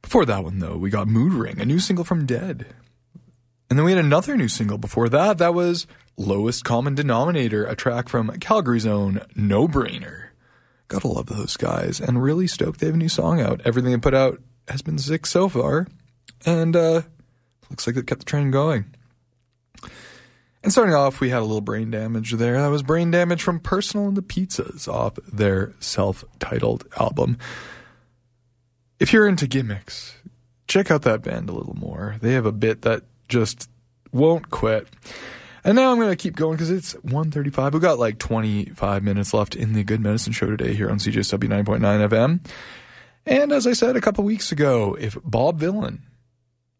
Before 0.00 0.24
that 0.24 0.44
one, 0.44 0.60
though, 0.60 0.76
we 0.76 0.90
got 0.90 1.08
Mood 1.08 1.32
Ring, 1.32 1.60
a 1.60 1.64
new 1.64 1.80
single 1.80 2.04
from 2.04 2.24
Dehd. 2.24 2.66
And 3.68 3.76
then 3.76 3.84
we 3.84 3.90
had 3.90 4.04
another 4.04 4.36
new 4.36 4.46
single 4.46 4.78
before 4.78 5.08
that. 5.08 5.38
That 5.38 5.54
was 5.54 5.88
Lowest 6.16 6.62
Common 6.62 6.94
Denominator, 6.94 7.66
a 7.66 7.74
track 7.74 8.08
from 8.08 8.30
Calgary's 8.38 8.86
own 8.86 9.22
No 9.34 9.66
Brainer. 9.66 10.23
Gotta 10.88 11.08
love 11.08 11.26
those 11.26 11.56
guys, 11.56 12.00
and 12.00 12.22
really 12.22 12.46
stoked 12.46 12.80
they 12.80 12.86
have 12.86 12.94
a 12.94 12.98
new 12.98 13.08
song 13.08 13.40
out. 13.40 13.60
Everything 13.64 13.92
they 13.92 13.98
put 13.98 14.14
out 14.14 14.40
has 14.68 14.82
been 14.82 14.98
sick 14.98 15.26
so 15.26 15.48
far, 15.48 15.86
and 16.44 16.76
uh, 16.76 17.02
looks 17.70 17.86
like 17.86 17.96
it 17.96 18.06
kept 18.06 18.20
the 18.20 18.26
train 18.26 18.50
going. 18.50 18.84
And 20.62 20.72
starting 20.72 20.94
off, 20.94 21.20
we 21.20 21.28
had 21.28 21.40
a 21.40 21.44
little 21.44 21.60
brain 21.60 21.90
damage 21.90 22.32
there. 22.32 22.60
That 22.60 22.68
was 22.68 22.82
brain 22.82 23.10
damage 23.10 23.42
from 23.42 23.60
Personal 23.60 24.08
and 24.08 24.16
the 24.16 24.22
Pizzas 24.22 24.88
off 24.88 25.18
their 25.30 25.74
self 25.78 26.24
titled 26.38 26.86
album. 26.98 27.36
If 28.98 29.12
you're 29.12 29.28
into 29.28 29.46
gimmicks, 29.46 30.16
check 30.66 30.90
out 30.90 31.02
that 31.02 31.22
band 31.22 31.50
a 31.50 31.52
little 31.52 31.74
more. 31.74 32.16
They 32.22 32.32
have 32.32 32.46
a 32.46 32.52
bit 32.52 32.80
that 32.82 33.02
just 33.28 33.68
won't 34.10 34.48
quit. 34.48 34.88
And 35.64 35.76
now 35.76 35.90
I'm 35.90 35.98
going 35.98 36.10
to 36.10 36.16
keep 36.16 36.36
going 36.36 36.52
because 36.52 36.70
it's 36.70 36.94
1.35. 36.94 37.72
We've 37.72 37.80
got 37.80 37.98
like 37.98 38.18
25 38.18 39.02
minutes 39.02 39.32
left 39.32 39.56
in 39.56 39.72
the 39.72 39.82
Good 39.82 40.00
Medicine 40.00 40.34
Show 40.34 40.46
today 40.46 40.74
here 40.74 40.90
on 40.90 40.98
CJSW 40.98 41.64
9.9 41.64 42.08
FM. 42.08 42.46
And 43.24 43.50
as 43.50 43.66
I 43.66 43.72
said 43.72 43.96
a 43.96 44.00
couple 44.02 44.24
weeks 44.24 44.52
ago, 44.52 44.94
if 45.00 45.16
Bob 45.24 45.58
Vylan 45.58 46.00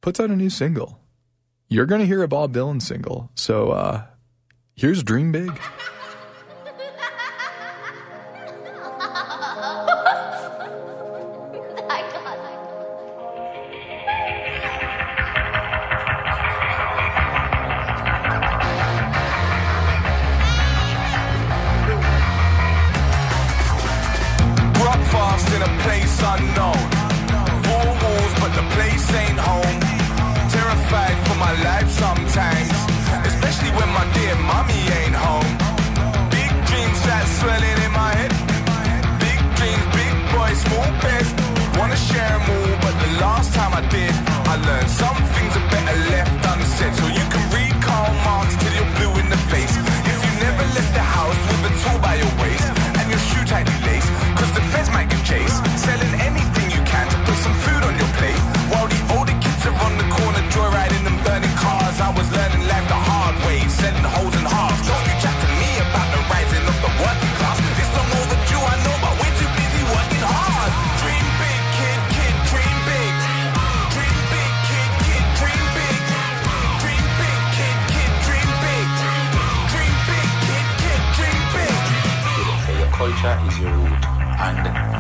puts 0.03 0.21
out 0.21 0.29
a 0.29 0.37
new 0.37 0.51
single, 0.51 1.01
you're 1.69 1.87
going 1.87 2.03
to 2.03 2.07
hear 2.07 2.23
a 2.23 2.29
Bob 2.29 2.53
Vylan 2.53 2.83
single. 2.83 3.31
So 3.35 3.71
uh, 3.71 4.03
here's 4.77 5.03
Dream 5.03 5.33
Big. 5.33 5.59
Unknown. 26.35 26.83
Four 27.65 27.87
walls, 28.03 28.33
but 28.43 28.53
the 28.59 28.67
place 28.75 29.07
ain't 29.23 29.39
home. 29.39 29.79
Terrified 30.55 31.17
for 31.27 31.37
my 31.47 31.53
life 31.69 31.89
sometimes, 31.91 32.71
especially 33.31 33.73
when 33.79 33.89
my 33.99 34.07
dear 34.17 34.35
mummy 34.51 34.83
ain't 34.99 35.17
home. 35.27 35.51
Big 36.37 36.51
dreams 36.69 36.99
start 37.05 37.27
swelling 37.41 37.79
in 37.87 37.93
my 38.03 38.11
head. 38.19 38.33
Big 39.25 39.41
dreams, 39.59 39.87
big 39.99 40.13
boy, 40.35 40.51
small 40.65 40.89
bed. 41.05 41.27
Wanna 41.79 41.99
share 42.09 42.33
'em 42.39 42.47
all, 42.57 42.75
but 42.85 42.95
the 43.05 43.11
last 43.25 43.49
time 43.59 43.73
I 43.81 43.83
did, 43.97 44.15
I 44.53 44.55
learned 44.69 44.91
some 45.03 45.19
things 45.35 45.55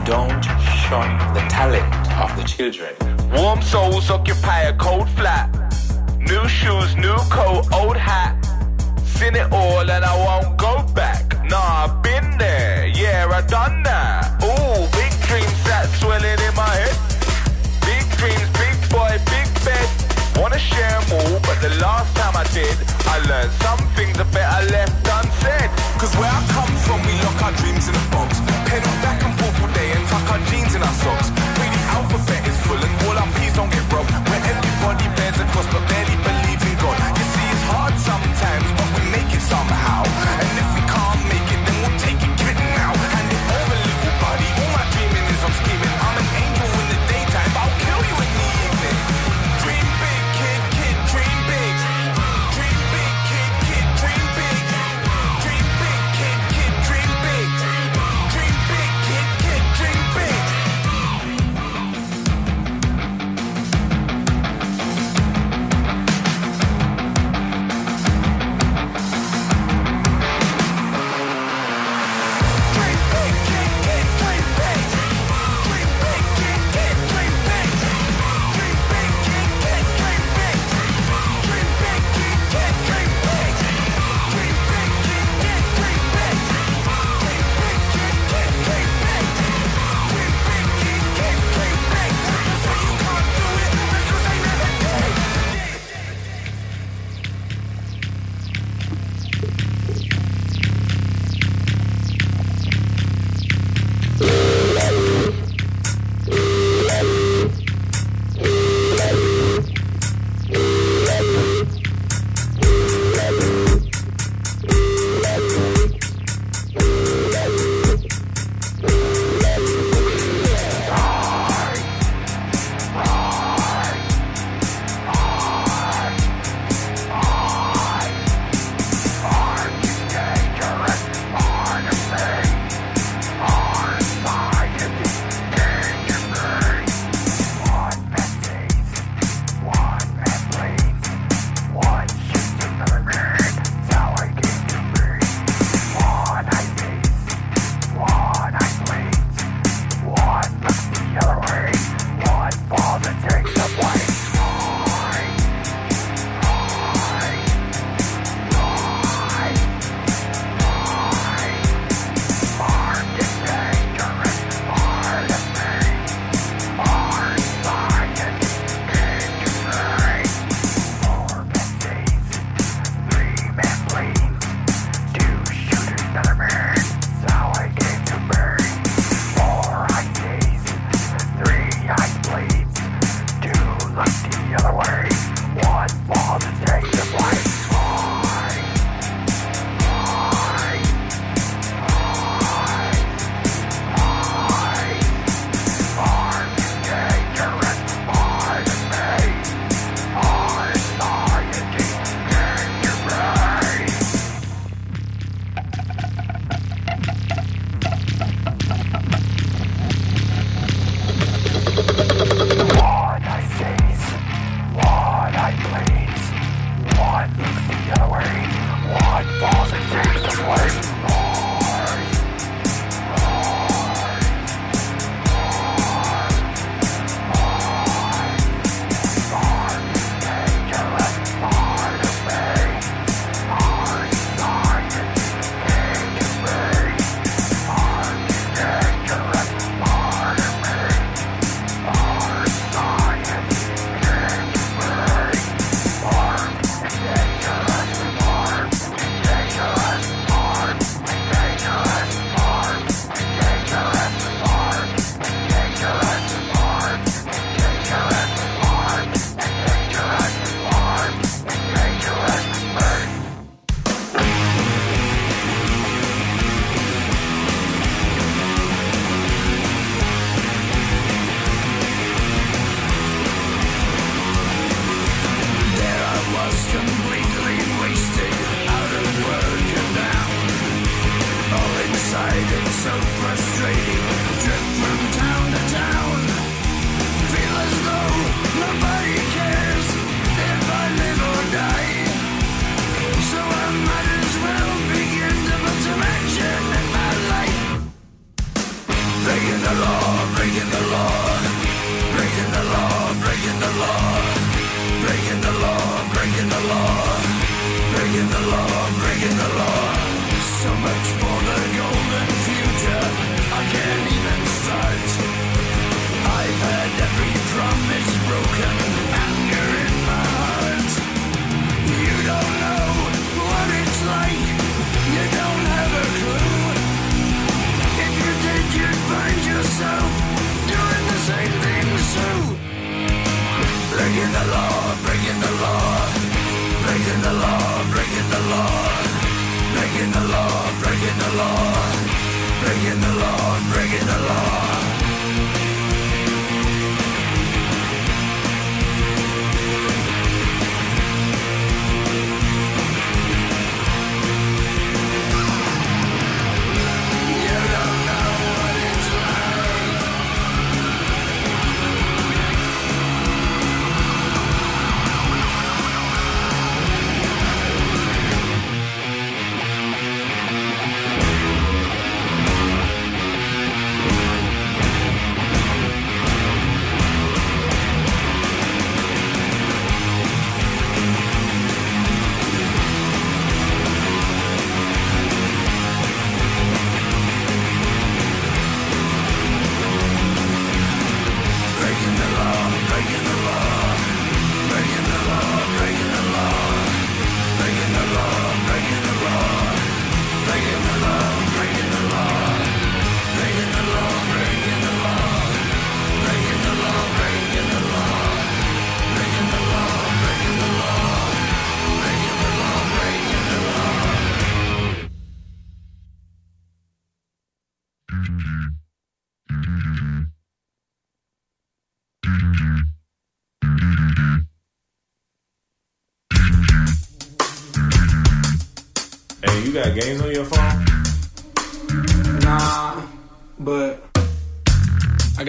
don't 0.05 0.45
shun 0.85 1.09
the 1.33 1.41
talent 1.49 1.89
of 2.21 2.31
the 2.37 2.45
children. 2.45 2.93
Warm 3.33 3.63
souls 3.63 4.11
occupy 4.11 4.63
a 4.65 4.77
cold 4.77 5.09
flat. 5.11 5.49
New 6.21 6.47
shoes, 6.47 6.95
new 6.97 7.17
coat, 7.33 7.65
old 7.73 7.97
hat. 7.97 8.37
Seen 9.05 9.35
it 9.35 9.51
all 9.51 9.81
and 9.81 10.05
I 10.05 10.15
won't 10.27 10.59
go 10.59 10.83
back. 10.93 11.25
Nah, 11.49 11.85
I've 11.85 12.03
been 12.03 12.37
there. 12.37 12.87
Yeah, 12.89 13.29
I 13.33 13.41
done 13.47 13.83
that. 13.85 14.45
Ooh, 14.45 14.85
big 14.93 15.13
dreams 15.25 15.61
that 15.65 15.89
swelling 16.01 16.41
in 16.49 16.55
my 16.55 16.69
head. 16.69 16.97
Big 17.89 18.05
dreams, 18.21 18.49
big 18.61 18.77
boy, 18.93 19.13
big 19.33 19.49
bed. 19.65 19.89
Wanna 20.37 20.59
share 20.59 21.01
all, 21.17 21.41
but 21.49 21.57
the 21.65 21.73
last 21.81 22.15
time 22.17 22.37
I 22.37 22.45
did, 22.53 22.77
I 23.09 23.25
learned 23.25 23.53
some 23.65 23.81
things 23.97 24.19
I 24.21 24.25
better 24.37 24.69
left 24.69 25.01
unsaid. 25.09 25.71
Cause 25.97 26.13
where 26.21 26.29
I 26.29 26.41
come 26.53 26.73
from, 26.85 27.01
we 27.07 27.15
lock 27.25 27.41
our 27.41 27.53
dreams 27.57 27.89
in 27.89 27.94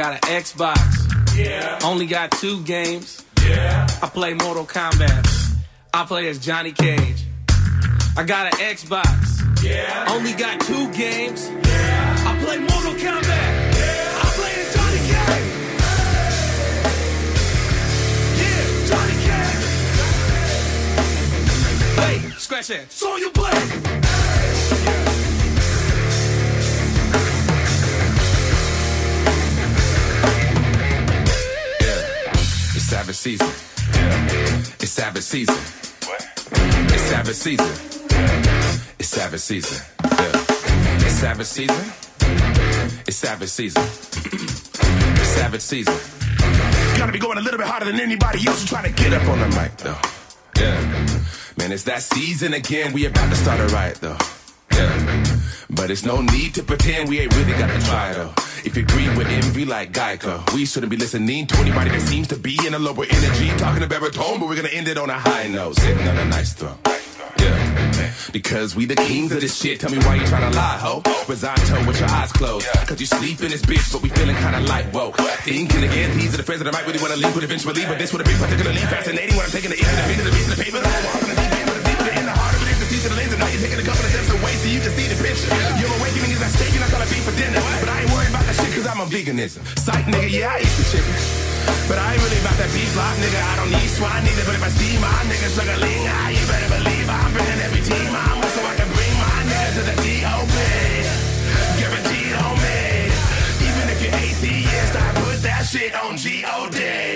got 0.06 0.14
an 0.14 0.42
Xbox. 0.44 1.36
Yeah. 1.36 1.80
Only 1.84 2.06
got 2.06 2.30
two 2.34 2.62
games. 2.64 3.26
Yeah. 3.42 3.88
I 4.04 4.08
play 4.08 4.36
Mortal 4.36 4.64
Kombat. 4.64 5.58
I 5.96 6.06
play 6.06 6.28
as 6.28 6.38
Johnny 6.38 6.74
Cage. 6.74 7.26
I 8.16 8.24
got 8.24 8.54
an 8.54 8.60
Xbox. 8.60 9.64
Yeah. 9.64 10.06
Only 10.10 10.34
got 10.34 10.62
two 10.62 10.92
games. 10.92 11.50
Yeah. 11.50 12.24
I 12.28 12.38
play 12.44 12.60
Mortal 12.60 12.94
Kombat. 12.94 13.74
Yeah. 13.80 14.22
I 14.22 14.30
play 14.38 14.54
as 14.62 14.76
Johnny 14.76 15.02
Cage. 15.10 15.50
Yeah, 18.42 18.64
Johnny 18.90 19.18
Cage. 19.26 19.66
Hey, 21.98 22.18
scratch 22.38 22.68
that. 22.68 22.92
So 22.92 23.18
you 23.18 23.32
play. 23.32 23.95
Season. 33.26 33.48
It's 34.80 34.92
Savage 34.92 35.24
season. 35.24 35.56
It's 35.56 37.02
Savage 37.02 37.34
season. 37.34 37.66
It's 39.00 39.08
Savage 39.08 39.40
season. 39.40 39.84
Yeah. 40.04 40.44
It's 41.02 41.12
Savage 41.12 41.48
season. 41.48 41.92
It's 43.08 43.18
Savage 43.18 43.50
season. 43.50 43.82
It's 43.82 45.28
Savage 45.30 45.62
season. 45.62 45.96
Gotta 47.00 47.12
be 47.12 47.18
going 47.18 47.40
a 47.40 47.42
little 47.42 47.58
bit 47.58 47.66
harder 47.66 47.86
than 47.86 48.00
anybody 48.00 48.46
else 48.48 48.62
who's 48.62 48.70
trying 48.70 48.94
to 48.94 49.04
get 49.04 49.12
up 49.12 49.28
on 49.28 49.40
the 49.40 49.48
mic, 49.60 49.76
though. 49.78 49.98
Yeah. 50.62 50.80
Man, 51.58 51.72
it's 51.72 51.82
that 51.86 52.04
season 52.04 52.54
again. 52.54 52.94
We 52.94 53.08
about 53.08 53.32
to 53.32 53.36
start 53.36 53.60
it 53.60 53.72
right, 53.72 53.96
though. 53.96 54.20
Yeah. 54.72 55.35
But 55.86 55.92
it's 55.92 56.04
no 56.04 56.20
need 56.20 56.56
to 56.56 56.64
pretend 56.64 57.10
we 57.10 57.20
ain't 57.20 57.36
really 57.36 57.52
got 57.52 57.70
to 57.72 57.86
try, 57.86 58.12
though. 58.12 58.34
If 58.66 58.76
you 58.76 58.82
agree 58.82 59.08
with 59.16 59.28
envy 59.28 59.66
like 59.66 59.92
Geico, 59.92 60.42
we 60.52 60.66
shouldn't 60.66 60.90
be 60.90 60.98
listening 60.98 61.46
to 61.46 61.56
anybody 61.58 61.92
that 61.92 62.02
seems 62.02 62.28
to 62.30 62.38
be 62.38 62.58
in 62.66 62.74
a 62.74 62.80
lower 62.80 63.06
energy, 63.08 63.50
talking 63.60 63.84
a 63.84 63.86
baritone, 63.86 64.40
but 64.40 64.50
we're 64.50 64.56
gonna 64.56 64.70
end 64.70 64.88
it 64.88 64.98
on 64.98 65.12
a 65.12 65.20
high 65.20 65.48
note, 65.48 65.76
sitting 65.76 66.08
on 66.08 66.18
a 66.18 66.26
nice 66.26 66.54
throne. 66.54 66.80
Yeah. 67.38 68.12
Because 68.34 68.76
we 68.76 68.86
the 68.86 68.96
kings 68.96 69.32
of 69.32 69.42
this 69.42 69.56
shit. 69.56 69.80
Tell 69.80 69.92
me 69.92 70.00
why 70.00 70.16
you 70.16 70.24
tryna 70.24 70.56
lie, 70.56 70.80
ho. 70.80 71.02
Rosado 71.30 71.86
with 71.86 72.00
your 72.00 72.10
eyes 72.10 72.32
closed. 72.32 72.66
Cause 72.88 73.00
you 73.00 73.06
sleep 73.06 73.42
in 73.42 73.52
this 73.52 73.62
bitch, 73.62 73.94
but 73.94 74.02
we 74.02 74.10
feeling 74.10 74.36
kinda 74.38 74.62
light 74.62 74.92
woke. 74.92 75.18
Thinking 75.46 75.84
again, 75.84 76.18
these 76.18 76.34
are 76.34 76.38
the 76.38 76.44
friends 76.44 76.64
that 76.64 76.68
I 76.68 76.76
might 76.76 76.88
really 76.88 77.00
wanna 77.00 77.18
leave 77.18 77.36
with 77.36 77.44
eventually. 77.44 77.86
But 77.86 78.00
this 78.00 78.12
would 78.12 78.26
have 78.26 78.28
been 78.28 78.42
particularly 78.42 78.82
fascinating 78.90 79.36
when 79.36 79.46
I'm 79.46 79.52
taking 79.52 79.70
the 79.70 79.78
end 79.78 80.18
of 80.18 80.26
the 80.26 80.32
the 80.32 80.52
of 80.52 80.58
the 80.58 80.64
paper. 80.64 81.45
Taking 83.66 83.82
a 83.82 83.88
couple 83.88 84.06
of 84.06 84.12
steps 84.14 84.30
away 84.30 84.54
so 84.62 84.70
you 84.70 84.78
can 84.78 84.94
see 84.94 85.10
the 85.10 85.18
picture. 85.18 85.50
Your 85.82 85.90
awakening 85.98 86.30
is 86.30 86.38
at 86.38 86.54
stake, 86.54 86.70
you're 86.70 86.86
not 86.86 86.94
gonna 86.94 87.10
be 87.10 87.18
for 87.26 87.34
dinner. 87.34 87.58
But 87.82 87.90
I 87.90 88.06
ain't 88.06 88.12
worried 88.14 88.30
about 88.30 88.46
that 88.46 88.54
shit 88.62 88.70
cause 88.78 88.86
I'm 88.86 89.02
a 89.02 89.10
veganism. 89.10 89.66
Sight 89.82 90.06
nigga, 90.06 90.30
yeah, 90.30 90.54
I 90.54 90.62
eat 90.62 90.74
the 90.78 90.86
chicken. 90.86 91.18
But 91.90 91.98
I 91.98 92.14
ain't 92.14 92.22
really 92.22 92.38
about 92.46 92.58
that 92.62 92.70
beef 92.70 92.94
life, 92.94 93.18
nigga. 93.18 93.42
I 93.42 93.54
don't 93.58 93.74
need 93.74 93.90
swine 93.90 94.22
neither. 94.22 94.46
But 94.46 94.62
if 94.62 94.64
I 94.70 94.70
see 94.70 94.94
my 95.02 95.18
niggas 95.26 95.58
struggling, 95.58 96.02
ah, 96.06 96.30
you 96.30 96.44
better 96.46 96.70
believe 96.78 97.08
I'm 97.10 97.32
bringing 97.34 97.62
every 97.66 97.82
team 97.82 98.10
I'm 98.14 98.38
with 98.38 98.54
so 98.54 98.62
I 98.62 98.74
can 98.78 98.90
bring 98.94 99.14
my 99.18 99.38
niggas 99.50 99.74
to 99.74 99.84
the 99.90 99.96
D.O.P. 100.06 100.56
Guaranteed 101.82 102.34
on 102.38 102.56
me. 102.62 103.10
Even 103.66 103.86
if 103.90 103.98
you're 103.98 104.14
atheist, 104.14 104.94
I 104.94 105.10
put 105.26 105.42
that 105.42 105.66
shit 105.66 105.98
on 105.98 106.22
G.O.D. 106.22 107.15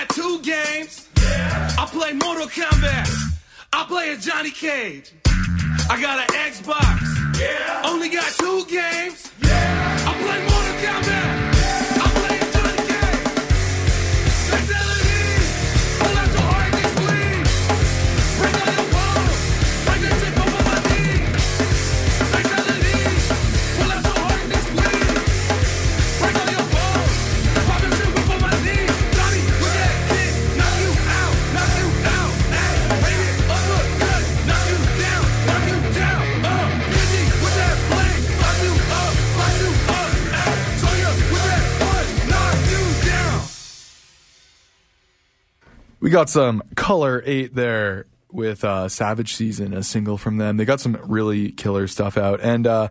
got 0.00 0.08
two 0.14 0.40
games. 0.40 1.08
I 1.18 1.86
play 1.90 2.12
Mortal 2.12 2.46
Kombat. 2.46 3.06
I 3.72 3.84
play 3.84 4.10
as 4.10 4.24
Johnny 4.24 4.50
Cage. 4.50 5.12
I 5.90 6.00
got 6.00 6.18
an 6.18 6.26
Xbox. 6.50 7.84
Only 7.84 8.08
got 8.08 8.32
two 8.32 8.64
games. 8.66 9.30
I 9.42 10.12
play 10.22 10.40
Mortal 10.48 10.74
Kombat. 10.84 11.29
We 46.00 46.08
got 46.08 46.30
some 46.30 46.62
Color 46.76 47.22
8 47.26 47.54
there 47.54 48.06
with 48.32 48.64
uh, 48.64 48.88
Savage 48.88 49.34
Season, 49.34 49.74
a 49.74 49.82
single 49.82 50.16
from 50.16 50.38
them. 50.38 50.56
They 50.56 50.64
got 50.64 50.80
some 50.80 50.98
really 51.06 51.52
killer 51.52 51.86
stuff 51.86 52.16
out. 52.16 52.40
And 52.40 52.66
uh, 52.66 52.88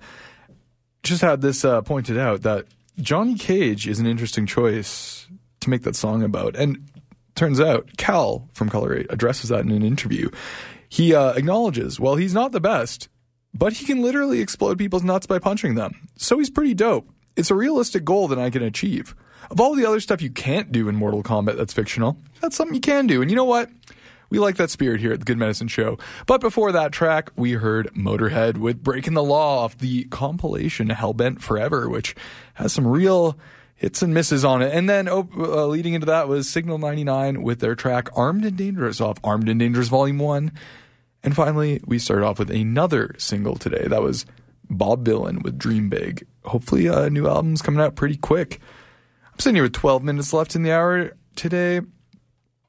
just 1.02 1.22
had 1.22 1.42
this 1.42 1.66
uh, 1.66 1.82
pointed 1.82 2.18
out 2.18 2.44
that 2.44 2.66
Johnny 3.02 3.36
Cage 3.36 3.88
is 3.88 4.00
an 4.00 4.06
interesting 4.06 4.46
choice 4.46 5.28
to 5.62 5.70
make 5.70 5.84
that 5.84 5.96
song 5.96 6.22
about. 6.22 6.56
And 6.56 6.88
turns 7.36 7.60
out 7.60 7.90
Cal 7.98 8.48
from 8.54 8.70
Color 8.70 9.00
8 9.00 9.08
addresses 9.10 9.50
that 9.50 9.62
in 9.62 9.72
an 9.72 9.84
interview. 9.84 10.30
He 10.88 11.16
uh, 11.16 11.34
acknowledges, 11.34 12.00
well, 12.00 12.16
he's 12.16 12.34
not 12.34 12.52
the 12.52 12.60
best, 12.60 13.10
but 13.54 13.74
he 13.74 13.86
can 13.86 14.02
literally 14.02 14.40
explode 14.40 14.78
people's 14.78 15.04
nuts 15.04 15.26
by 15.26 15.40
punching 15.40 15.76
them. 15.76 16.10
So 16.18 16.38
he's 16.38 16.50
pretty 16.50 16.74
dope. 16.74 17.10
It's 17.36 17.50
a 17.50 17.56
realistic 17.56 18.04
goal 18.04 18.28
that 18.28 18.40
I 18.40 18.50
can 18.50 18.62
achieve. 18.62 19.16
Of 19.50 19.60
all 19.60 19.76
the 19.76 19.86
other 19.86 20.00
stuff 20.00 20.22
you 20.22 20.30
can't 20.30 20.72
do 20.72 20.88
in 20.90 20.96
Mortal 20.96 21.24
Kombat 21.24 21.58
that's 21.58 21.74
fictional, 21.74 22.18
that's 22.40 22.56
something 22.56 22.76
you 22.76 22.82
can 22.82 23.08
do. 23.08 23.22
And 23.22 23.32
you 23.32 23.36
know 23.36 23.46
what? 23.46 23.70
We 24.30 24.38
like 24.38 24.58
that 24.58 24.70
spirit 24.70 25.02
here 25.02 25.12
at 25.12 25.20
the 25.20 25.26
Good 25.26 25.40
Medicine 25.40 25.68
Show. 25.68 25.98
But 26.28 26.40
before 26.40 26.72
that 26.72 26.92
track, 26.92 27.32
we 27.36 27.54
heard 27.54 27.92
Motorhead 27.96 28.58
with 28.58 28.84
Breaking 28.84 29.16
the 29.16 29.24
Law 29.24 29.64
off 29.64 29.78
the 29.78 30.04
compilation 30.06 30.90
Hellbent 30.90 31.42
Forever, 31.42 31.90
which 31.90 32.16
has 32.54 32.72
some 32.72 32.86
real 32.86 33.40
hits 33.76 34.04
and 34.04 34.14
misses 34.14 34.46
on 34.46 34.62
it. 34.62 34.74
And 34.74 34.88
then 34.88 35.08
oh, 35.10 35.28
uh, 35.36 35.66
leading 35.66 35.94
into 35.94 36.06
that 36.06 36.28
was 36.28 36.48
Signal 36.48 36.78
99 36.78 37.42
with 37.42 37.60
their 37.60 37.74
track 37.74 38.10
Armed 38.16 38.46
and 38.46 38.56
Dangerous 38.56 39.02
off 39.02 39.18
Armed 39.24 39.50
and 39.50 39.60
Dangerous 39.60 39.88
Volume 39.88 40.20
1. 40.20 40.52
And 41.24 41.36
finally, 41.36 41.82
we 41.86 41.98
started 41.98 42.26
off 42.26 42.40
with 42.40 42.52
another 42.52 43.16
single 43.18 43.56
today. 43.56 43.88
That 43.88 44.04
was 44.04 44.26
Bob 44.70 45.06
Vylan 45.06 45.44
with 45.44 45.58
Dream 45.58 45.90
Big. 45.90 46.28
Hopefully, 46.46 46.86
a 46.86 47.06
uh, 47.06 47.10
new 47.10 47.28
album's 47.28 47.62
coming 47.62 47.82
out 47.82 47.96
pretty 47.96 48.16
quick. 48.16 48.60
Sitting 49.40 49.56
here 49.56 49.64
with 49.64 49.74
12 49.74 50.04
minutes 50.04 50.34
left 50.34 50.54
in 50.54 50.64
the 50.64 50.74
hour 50.74 51.14
today. 51.38 51.80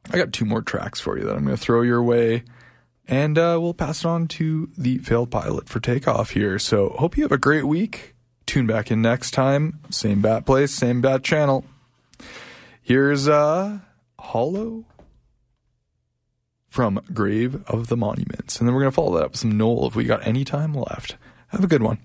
I 0.09 0.16
got 0.16 0.32
two 0.32 0.44
more 0.44 0.62
tracks 0.62 1.01
for 1.01 1.18
you 1.18 1.24
that 1.24 1.34
I'm 1.34 1.44
going 1.44 1.56
to 1.56 1.60
throw 1.60 1.82
your 1.82 2.01
way, 2.01 2.44
and 3.09 3.36
uh, 3.36 3.59
we'll 3.60 3.74
pass 3.74 4.05
it 4.05 4.06
on 4.06 4.28
to 4.28 4.70
the 4.78 4.98
failed 4.98 5.32
pilot 5.32 5.68
for 5.68 5.80
takeoff 5.80 6.30
here. 6.30 6.60
So, 6.60 6.90
hope 6.90 7.16
you 7.16 7.24
have 7.24 7.32
a 7.32 7.38
great 7.38 7.64
week. 7.64 8.14
Tune 8.47 8.68
back 8.68 8.92
in 8.92 9.02
next 9.02 9.32
time. 9.32 9.80
Same 9.90 10.22
bat 10.22 10.47
place, 10.47 10.72
same 10.72 11.01
bat 11.01 11.24
channel. 11.24 11.64
Here's 12.80 13.26
uh, 13.26 13.80
Hollow 14.20 14.84
from 16.68 17.01
Grave 17.12 17.64
of 17.66 17.88
the 17.88 17.97
Monuments. 17.97 18.60
And 18.60 18.68
then 18.68 18.76
we're 18.76 18.82
going 18.82 18.92
to 18.92 18.94
follow 18.94 19.16
that 19.18 19.24
up 19.24 19.30
with 19.32 19.40
some 19.40 19.59
Knoll 19.59 19.88
if 19.88 19.97
we 19.97 20.05
got 20.05 20.24
any 20.24 20.44
time 20.44 20.74
left. 20.74 21.16
Have 21.48 21.64
a 21.64 21.66
good 21.66 21.82
one. 21.82 21.98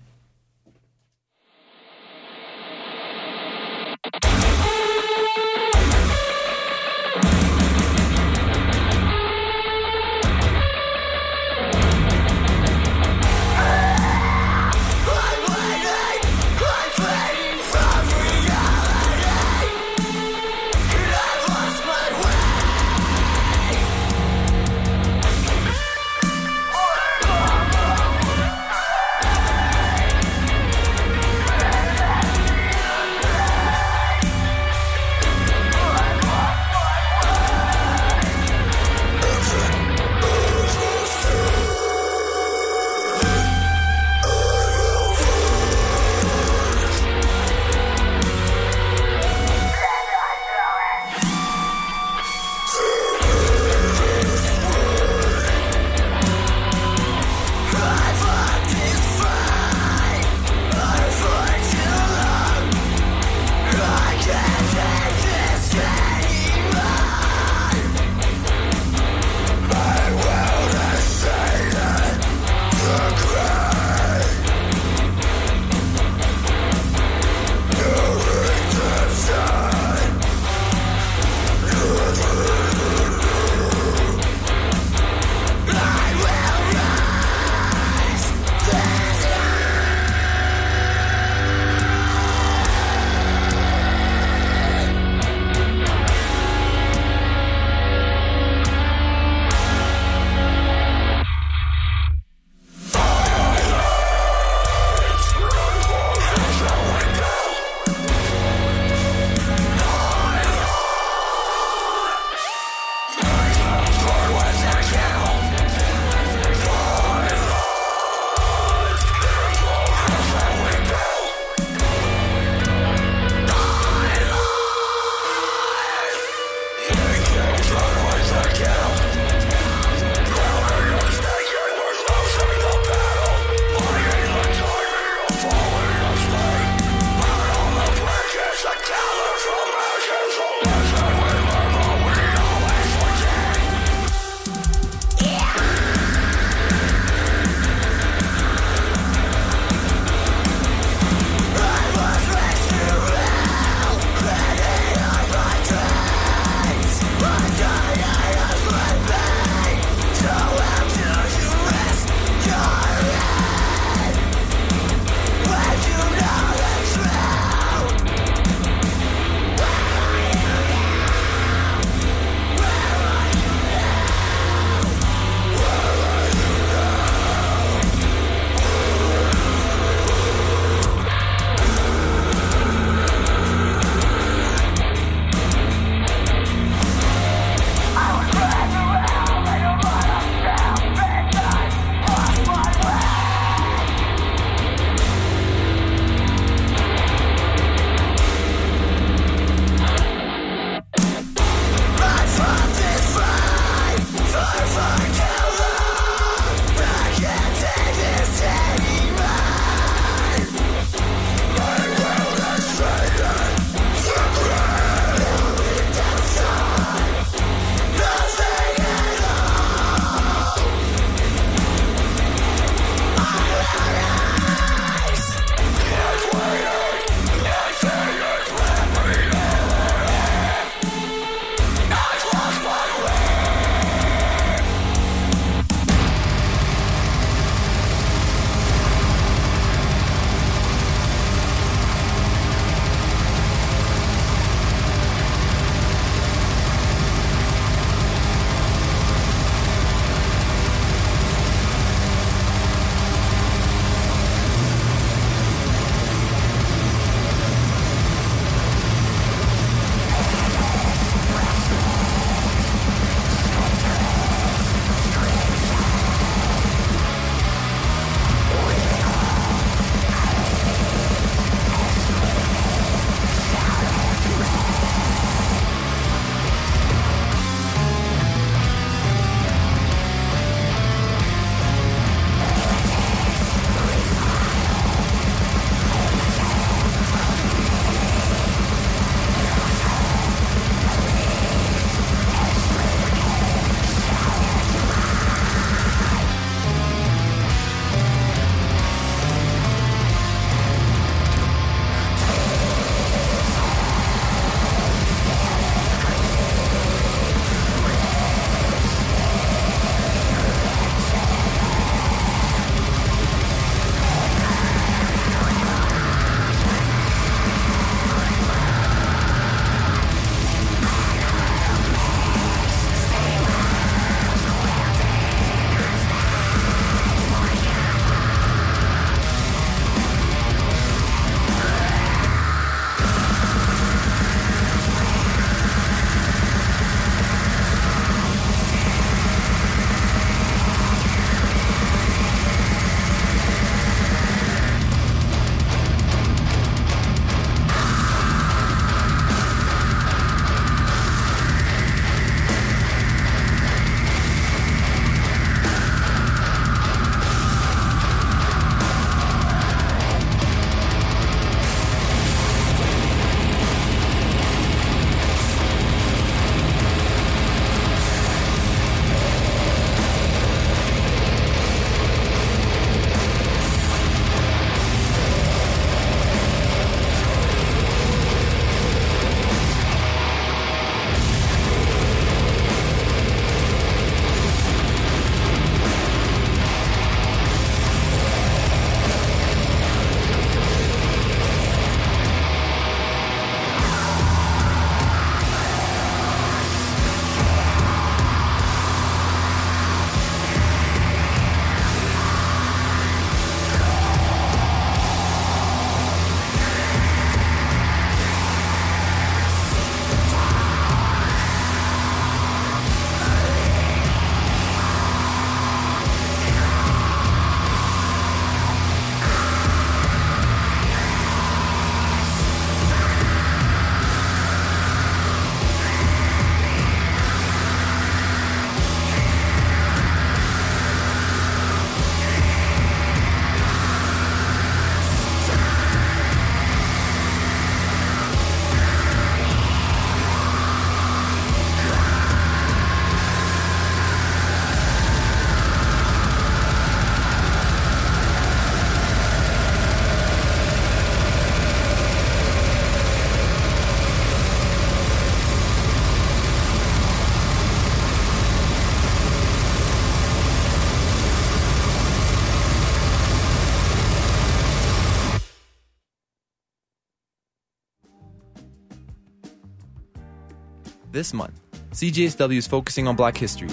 This 471.15 471.33
month, 471.33 471.57
CJSW 471.91 472.57
is 472.57 472.67
focusing 472.67 473.07
on 473.07 473.15
black 473.15 473.37
history, 473.37 473.69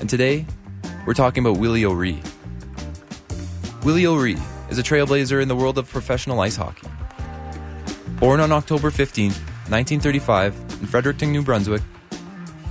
and 0.00 0.08
today, 0.08 0.46
we're 1.04 1.12
talking 1.12 1.44
about 1.44 1.60
Willie 1.60 1.84
O'Ree. 1.84 2.18
Willie 3.84 4.06
O'Ree 4.06 4.38
is 4.70 4.78
a 4.78 4.82
trailblazer 4.82 5.42
in 5.42 5.48
the 5.48 5.54
world 5.54 5.76
of 5.76 5.86
professional 5.86 6.40
ice 6.40 6.56
hockey. 6.56 6.88
Born 8.18 8.40
on 8.40 8.52
October 8.52 8.90
15, 8.90 9.32
1935, 9.32 10.54
in 10.80 10.86
Fredericton, 10.86 11.30
New 11.30 11.42
Brunswick, 11.42 11.82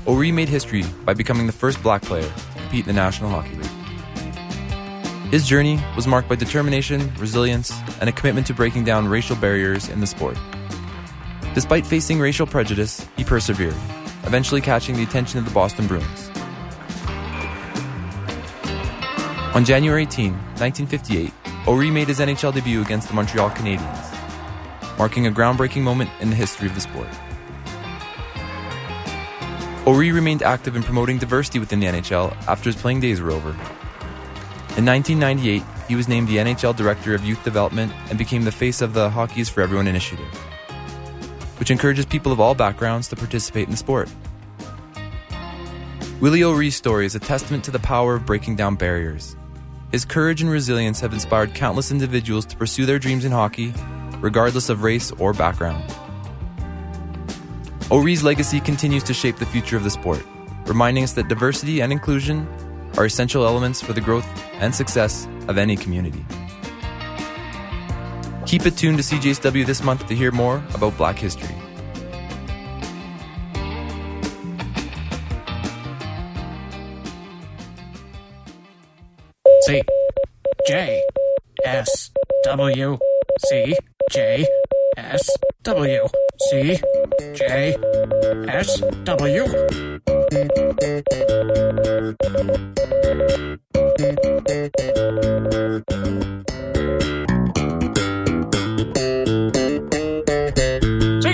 O'Ree 0.08 0.32
made 0.32 0.50
history 0.50 0.84
by 1.06 1.14
becoming 1.14 1.46
the 1.46 1.54
first 1.54 1.84
black 1.84 2.02
player 2.02 2.24
to 2.24 2.60
compete 2.60 2.88
in 2.88 2.96
the 2.96 3.00
National 3.00 3.30
Hockey 3.30 3.54
League. 3.54 5.32
His 5.32 5.48
journey 5.48 5.80
was 5.96 6.08
marked 6.08 6.28
by 6.28 6.34
determination, 6.34 7.14
resilience, 7.20 7.72
and 8.02 8.10
a 8.10 8.12
commitment 8.12 8.48
to 8.48 8.56
breaking 8.56 8.84
down 8.84 9.08
racial 9.08 9.36
barriers 9.36 9.90
in 9.90 10.00
the 10.00 10.08
sport. 10.08 10.40
Despite 11.54 11.86
facing 11.86 12.20
racial 12.20 12.48
prejudice, 12.48 13.06
he 13.16 13.24
persevered, 13.24 13.76
eventually 14.28 14.62
catching 14.62 14.96
the 14.96 15.04
attention 15.04 15.40
of 15.40 15.46
the 15.46 15.52
Boston 15.52 15.88
Bruins. 15.88 16.30
On 19.56 19.66
January 19.66 20.04
18, 20.04 20.34
1958, 20.60 21.34
O'Ree 21.68 21.90
made 21.90 22.10
his 22.10 22.20
NHL 22.20 22.54
debut 22.54 22.82
against 22.82 23.08
the 23.08 23.14
Montreal 23.16 23.50
Canadiens, 23.50 24.98
marking 25.00 25.26
a 25.26 25.32
groundbreaking 25.32 25.82
moment 25.82 26.12
in 26.20 26.30
the 26.30 26.36
history 26.36 26.68
of 26.68 26.76
the 26.76 26.82
sport. 26.82 27.08
O'Ree 29.88 30.12
remained 30.12 30.44
active 30.44 30.76
in 30.76 30.84
promoting 30.84 31.18
diversity 31.18 31.60
within 31.60 31.80
the 31.80 31.88
NHL 31.88 32.36
after 32.48 32.70
his 32.70 32.80
playing 32.80 33.00
days 33.00 33.22
were 33.22 33.32
over. 33.32 33.52
In 34.78 34.86
1998, 34.86 35.64
he 35.88 35.96
was 35.96 36.10
named 36.10 36.28
the 36.28 36.38
NHL 36.38 36.76
Director 36.76 37.16
of 37.16 37.24
Youth 37.24 37.44
Development 37.44 37.92
and 38.10 38.18
became 38.18 38.44
the 38.44 38.52
face 38.52 38.82
of 38.82 38.94
the 38.94 39.10
Hockey 39.10 39.42
is 39.42 39.50
for 39.50 39.62
Everyone 39.62 39.88
initiative, 39.88 40.28
which 41.60 41.72
encourages 41.72 42.06
people 42.06 42.32
of 42.32 42.40
all 42.40 42.56
backgrounds 42.56 43.08
to 43.10 43.16
participate 43.16 43.66
in 43.66 43.72
the 43.72 43.78
sport. 43.78 44.10
Willie 46.20 46.44
O'Ree's 46.44 46.76
story 46.76 47.06
is 47.06 47.14
a 47.14 47.20
testament 47.20 47.64
to 47.66 47.72
the 47.72 47.80
power 47.80 48.16
of 48.16 48.26
breaking 48.26 48.56
down 48.56 48.76
barriers. 48.76 49.36
His 49.92 50.04
courage 50.04 50.42
and 50.42 50.50
resilience 50.50 51.00
have 51.00 51.14
inspired 51.14 51.54
countless 51.54 51.92
individuals 51.92 52.46
to 52.48 52.58
pursue 52.58 52.86
their 52.86 53.00
dreams 53.00 53.24
in 53.24 53.32
hockey, 53.32 53.74
regardless 54.20 54.70
of 54.70 54.84
race 54.84 55.12
or 55.12 55.34
background. 55.34 55.84
O'Ree's 57.92 58.24
legacy 58.24 58.60
continues 58.60 59.04
to 59.04 59.14
shape 59.14 59.38
the 59.38 59.46
future 59.46 59.78
of 59.78 59.84
the 59.84 59.90
sport, 59.90 60.26
reminding 60.66 61.04
us 61.04 61.14
that 61.14 61.30
diversity 61.30 61.82
and 61.82 61.92
inclusion 61.92 62.48
are 62.98 63.06
essential 63.06 63.46
elements 63.46 63.82
for 63.82 63.94
the 63.94 64.02
growth 64.02 64.28
and 64.56 64.74
success 64.74 65.28
of 65.48 65.58
any 65.58 65.78
community. 65.78 66.26
Keep 68.48 68.66
it 68.66 68.78
tuned 68.78 68.98
to 68.98 69.04
CJSW 69.04 69.66
this 69.66 69.84
month 69.84 70.08
to 70.08 70.16
hear 70.16 70.32
more 70.32 70.64
about 70.74 70.96
Black 70.96 71.20
history. 71.20 71.54
C 79.66 79.82
J 80.66 81.04
S 81.66 82.10
W 82.46 82.98
C 83.50 83.76
J 84.12 84.46
S 84.96 85.30
W 85.64 86.08
C 86.50 86.80
J 87.36 87.76
S 88.48 88.82
W. 89.04 89.98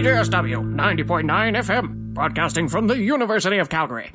CJSW 0.04 0.76
90.9 0.76 1.24
FM, 1.64 2.14
broadcasting 2.14 2.68
from 2.68 2.88
the 2.88 2.98
University 2.98 3.58
of 3.58 3.70
Calgary. 3.70 4.12